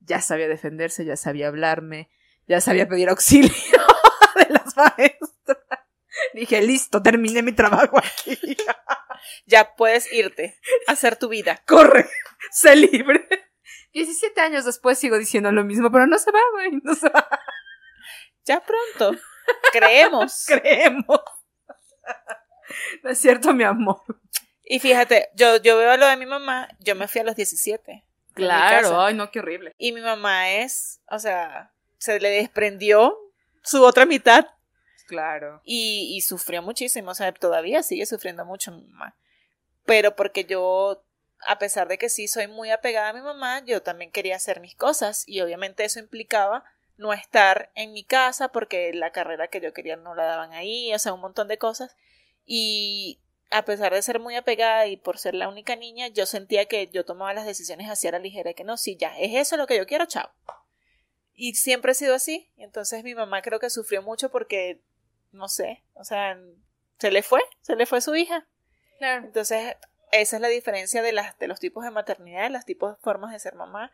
[0.00, 2.10] ya sabía defenderse ya sabía hablarme
[2.46, 3.50] ya sabía pedir auxilio
[4.36, 5.19] de las maestras
[6.40, 8.34] Dije, listo, terminé mi trabajo aquí.
[9.44, 11.62] ya puedes irte a hacer tu vida.
[11.66, 12.08] Corre,
[12.50, 13.28] sé libre.
[13.92, 17.28] 17 años después sigo diciendo lo mismo, pero no se va, güey, no se va.
[18.46, 19.20] Ya pronto.
[19.70, 20.44] Creemos.
[20.48, 21.20] Creemos.
[23.02, 24.00] No es cierto, mi amor.
[24.64, 28.02] Y fíjate, yo, yo veo lo de mi mamá, yo me fui a los 17.
[28.32, 29.74] Claro, ay, no, qué horrible.
[29.76, 33.14] Y mi mamá es, o sea, se le desprendió
[33.62, 34.46] su otra mitad
[35.10, 35.60] Claro.
[35.64, 39.16] Y, sufrió muchísimo, o sea, todavía sigue sufriendo mucho mi mamá.
[39.84, 41.02] Pero porque yo,
[41.48, 44.60] a pesar de que sí soy muy apegada a mi mamá, yo también quería hacer
[44.60, 46.62] mis cosas y obviamente eso implicaba
[46.96, 50.94] no estar en mi casa porque la carrera que yo quería no la daban ahí,
[50.94, 51.96] o sea, un montón de cosas.
[52.46, 53.18] Y
[53.50, 56.86] a pesar de ser muy apegada y por ser la única niña, yo sentía que
[56.86, 59.76] yo tomaba las decisiones hacia la ligera, que no, sí, ya, es eso lo que
[59.76, 60.30] yo quiero, chao.
[61.34, 62.52] Y siempre ha sido así.
[62.58, 64.82] Entonces mi mamá creo que sufrió mucho porque
[65.32, 66.38] no sé, o sea,
[66.98, 68.46] se le fue, se le fue su hija.
[68.98, 69.26] Claro.
[69.26, 69.76] Entonces,
[70.12, 73.32] esa es la diferencia de, las, de los tipos de maternidad, los tipos de formas
[73.32, 73.92] de ser mamá.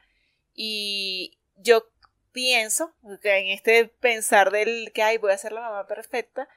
[0.54, 1.86] Y yo
[2.32, 6.48] pienso, que en este pensar del que, ay, voy a ser la mamá perfecta,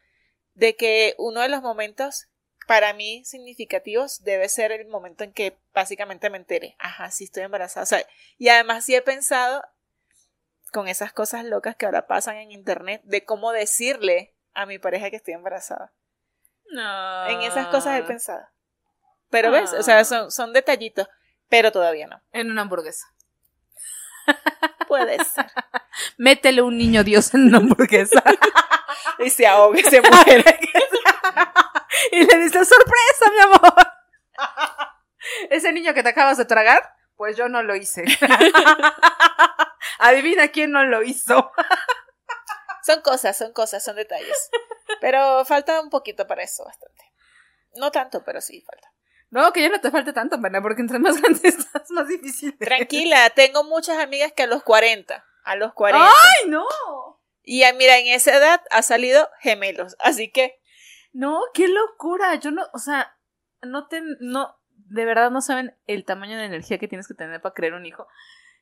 [0.53, 2.27] de que uno de los momentos
[2.67, 7.43] para mí significativos debe ser el momento en que básicamente me enteré, ajá, sí estoy
[7.43, 7.83] embarazada.
[7.83, 8.05] O sea,
[8.37, 9.63] y además sí he pensado
[10.71, 15.09] con esas cosas locas que ahora pasan en internet de cómo decirle a mi pareja
[15.09, 15.91] que estoy embarazada.
[16.71, 17.27] No.
[17.27, 18.45] En esas cosas he pensado.
[19.29, 21.07] Pero ves, o sea, son, son detallitos,
[21.49, 22.21] pero todavía no.
[22.31, 23.07] En una hamburguesa.
[24.87, 25.51] Puede ser.
[26.17, 28.23] Métele un niño Dios en una hamburguesa.
[29.19, 30.43] y se ahoga y se muere.
[32.11, 33.73] y le dice, sorpresa, mi amor.
[35.49, 36.83] Ese niño que te acabas de tragar,
[37.15, 38.03] pues yo no lo hice.
[39.99, 41.51] Adivina quién no lo hizo.
[42.89, 44.49] Son cosas, son cosas, son detalles.
[45.01, 47.03] Pero falta un poquito para eso, bastante.
[47.75, 48.91] No tanto, pero sí falta.
[49.29, 52.57] No, que ya no te falte tanto, mana, porque entre más grande estás, más difícil.
[52.57, 56.07] Tranquila, tengo muchas amigas que a los 40, a los 40.
[56.07, 56.65] ¡Ay, no!
[57.43, 60.59] Y mira, en esa edad ha salido gemelos, así que
[61.13, 62.35] No, qué locura.
[62.35, 63.17] Yo no, o sea,
[63.61, 67.41] no te, no, de verdad no saben el tamaño de energía que tienes que tener
[67.41, 68.07] para crear un hijo.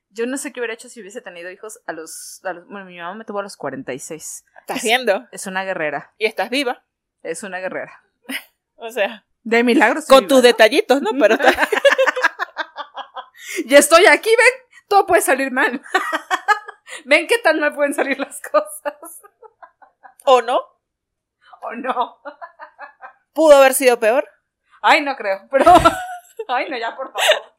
[0.10, 2.86] Yo no sé qué hubiera hecho si hubiese tenido hijos a los, a los bueno,
[2.86, 4.46] mi mamá me tuvo a los 46.
[4.62, 6.84] estás viendo Es una guerrera, y estás viva.
[7.24, 8.02] es una guerrera.
[8.80, 10.06] O sea, De milagros.
[10.06, 11.10] con tus detallitos, ¿no?
[11.20, 11.36] Pero
[13.66, 15.82] Ya estoy aquí, ven, todo puede salir mal.
[17.06, 19.22] ven qué tan mal pueden salir las cosas.
[20.26, 20.60] ¿O no?
[21.62, 22.18] ¿O no?
[23.34, 24.28] Pudo haber sido peor.
[24.82, 25.66] Ay, no creo, pero.
[26.48, 27.56] Ay, no, ya, por favor.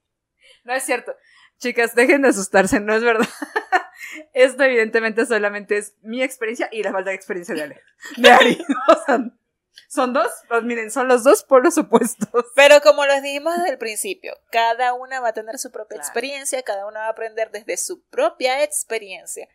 [0.64, 1.14] No es cierto.
[1.58, 3.28] Chicas, dejen de asustarse, no es verdad.
[4.32, 7.82] Esto, evidentemente, solamente es mi experiencia y la falta de experiencia de Ale.
[8.16, 8.58] De Ari.
[8.88, 9.18] O sea,
[9.88, 12.28] son dos, pues miren, son los dos polos opuestos.
[12.54, 16.02] Pero como les dijimos desde el principio, cada una va a tener su propia Claro.
[16.06, 19.48] experiencia, cada una va a aprender desde su propia experiencia.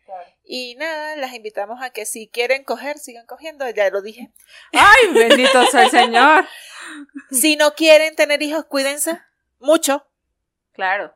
[0.43, 4.31] Y nada, las invitamos a que si quieren coger, sigan cogiendo, ya lo dije.
[4.71, 6.45] Ay, bendito sea el Señor.
[7.31, 9.19] Si no quieren tener hijos, cuídense
[9.59, 10.05] mucho.
[10.73, 11.15] Claro,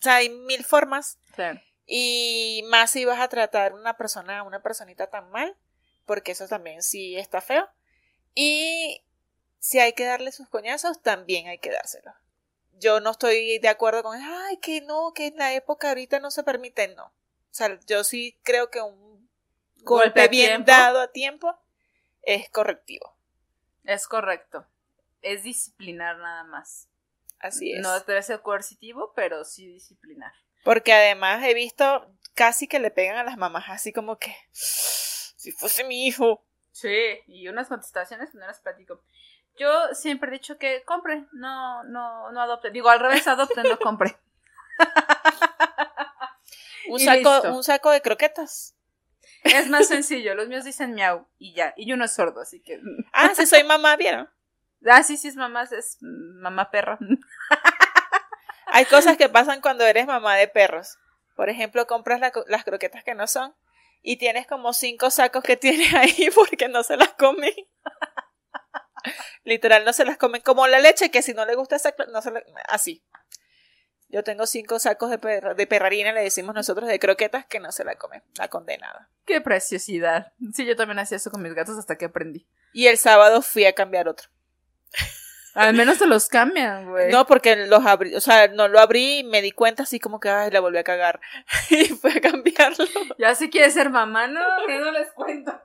[0.00, 1.18] O sea, hay mil formas.
[1.34, 1.60] claro.
[1.90, 5.56] Y más si vas a tratar a una persona, una personita tan mal,
[6.04, 7.66] porque eso también sí está feo.
[8.34, 9.02] Y
[9.58, 12.14] si hay que darle sus coñazos, también hay que dárselos.
[12.78, 16.30] Yo no estoy de acuerdo con, ay, que no, que en la época ahorita no
[16.30, 17.06] se permite, no.
[17.06, 17.12] O
[17.50, 19.28] sea, yo sí creo que un
[19.82, 20.70] golpe, bien tiempo.
[20.70, 21.58] dado a tiempo
[22.22, 23.16] es correctivo.
[23.84, 24.66] Es correcto.
[25.22, 26.86] Es disciplinar nada más.
[27.40, 27.80] Así es.
[27.80, 30.32] No debe ser coercitivo, pero sí disciplinar.
[30.64, 35.52] Porque además he visto casi que le pegan a las mamás, así como que, si
[35.52, 36.44] fuese mi hijo.
[36.72, 39.02] Sí, y unas contestaciones que no las platico.
[39.58, 42.70] Yo siempre he dicho que compre, no, no, no adopte.
[42.70, 44.16] Digo, al revés, adopte, no compre.
[46.88, 47.54] Un saco, listo.
[47.54, 48.74] un saco de croquetas.
[49.44, 51.74] Es más sencillo, los míos dicen miau y ya.
[51.76, 52.80] Y yo no es sordo, así que.
[53.12, 54.28] Ah, si soy mamá, ¿vieron?
[54.86, 56.98] Ah, sí, sí, es mamá, es mamá perra.
[58.66, 60.98] Hay cosas que pasan cuando eres mamá de perros.
[61.36, 63.54] Por ejemplo, compras la co- las croquetas que no son
[64.02, 67.54] y tienes como cinco sacos que tienes ahí porque no se las comen.
[69.44, 70.42] Literal, no se las comen.
[70.42, 73.04] Como la leche, que si no le gusta esa, no se la- así.
[74.10, 77.72] Yo tengo cinco sacos de, perra- de perrarina, le decimos nosotros, de croquetas que no
[77.72, 78.22] se la comen.
[78.38, 79.10] La condenada.
[79.26, 80.32] Qué preciosidad.
[80.54, 82.48] Sí, yo también hacía eso con mis gatos hasta que aprendí.
[82.72, 84.28] Y el sábado fui a cambiar otro.
[85.54, 87.10] Al menos te los cambian, güey.
[87.10, 90.20] No, porque los abrí, o sea, no lo abrí y me di cuenta así como
[90.20, 91.20] que, ay, la volví a cagar.
[91.70, 92.84] y fui a cambiarlo.
[93.18, 95.60] Ya si quieres ser mamá, no, que no les cuento.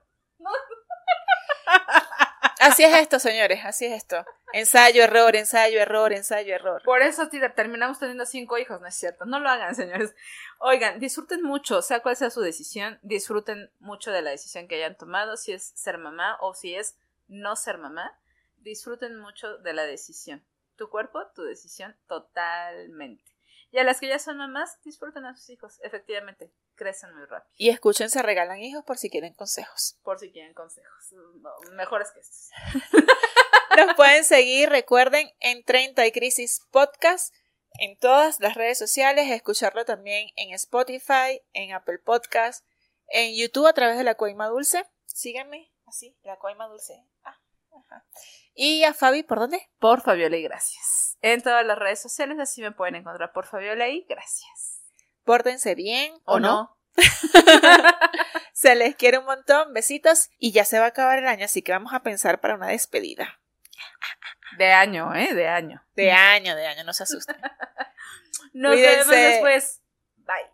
[2.60, 4.26] Así es esto, señores, así es esto.
[4.54, 6.82] Ensayo, error, ensayo, error, ensayo, error.
[6.86, 9.26] Por eso terminamos teniendo cinco hijos, ¿no es cierto?
[9.26, 10.16] No lo hagan, señores.
[10.60, 14.98] Oigan, disfruten mucho, sea cual sea su decisión, disfruten mucho de la decisión que hayan
[14.98, 16.96] tomado, si es ser mamá o si es
[17.28, 18.18] no ser mamá,
[18.64, 20.46] disfruten mucho de la decisión.
[20.76, 23.24] Tu cuerpo, tu decisión, totalmente.
[23.72, 27.54] Y a las que ya son mamás, disfruten a sus hijos, efectivamente, crecen muy rápido,
[27.58, 29.98] Y escuchen, se regalan hijos por si quieren consejos.
[30.04, 31.14] por si quieren consejos,
[31.74, 32.50] mejores que estos.
[33.78, 37.34] Nos pueden seguir, recuerden, en 30 y Crisis Podcast,
[37.80, 42.64] en todas las redes sociales, escucharlo también en Spotify, en Apple Podcast,
[43.08, 44.86] en YouTube a través de la Coima Dulce.
[45.06, 47.04] Síganme, así, la Coima Dulce.
[47.24, 47.40] Ah,
[47.90, 48.06] ajá.
[48.56, 49.70] Y a Fabi, ¿por dónde?
[49.80, 51.18] Por Fabiola y gracias.
[51.22, 54.82] En todas las redes sociales, así me pueden encontrar por Fabiola y gracias.
[55.24, 56.78] Pórtense bien ¿O no?
[58.54, 61.62] Se les quiere un montón, besitos y ya se va a acabar el año, así
[61.62, 63.40] que vamos a pensar para una despedida.
[64.58, 65.34] De año, ¿eh?
[65.34, 65.84] De año.
[65.96, 67.36] De año, de año, no se asusten.
[68.54, 69.10] Nos Cuídense.
[69.10, 69.82] vemos después.
[70.18, 70.54] Bye.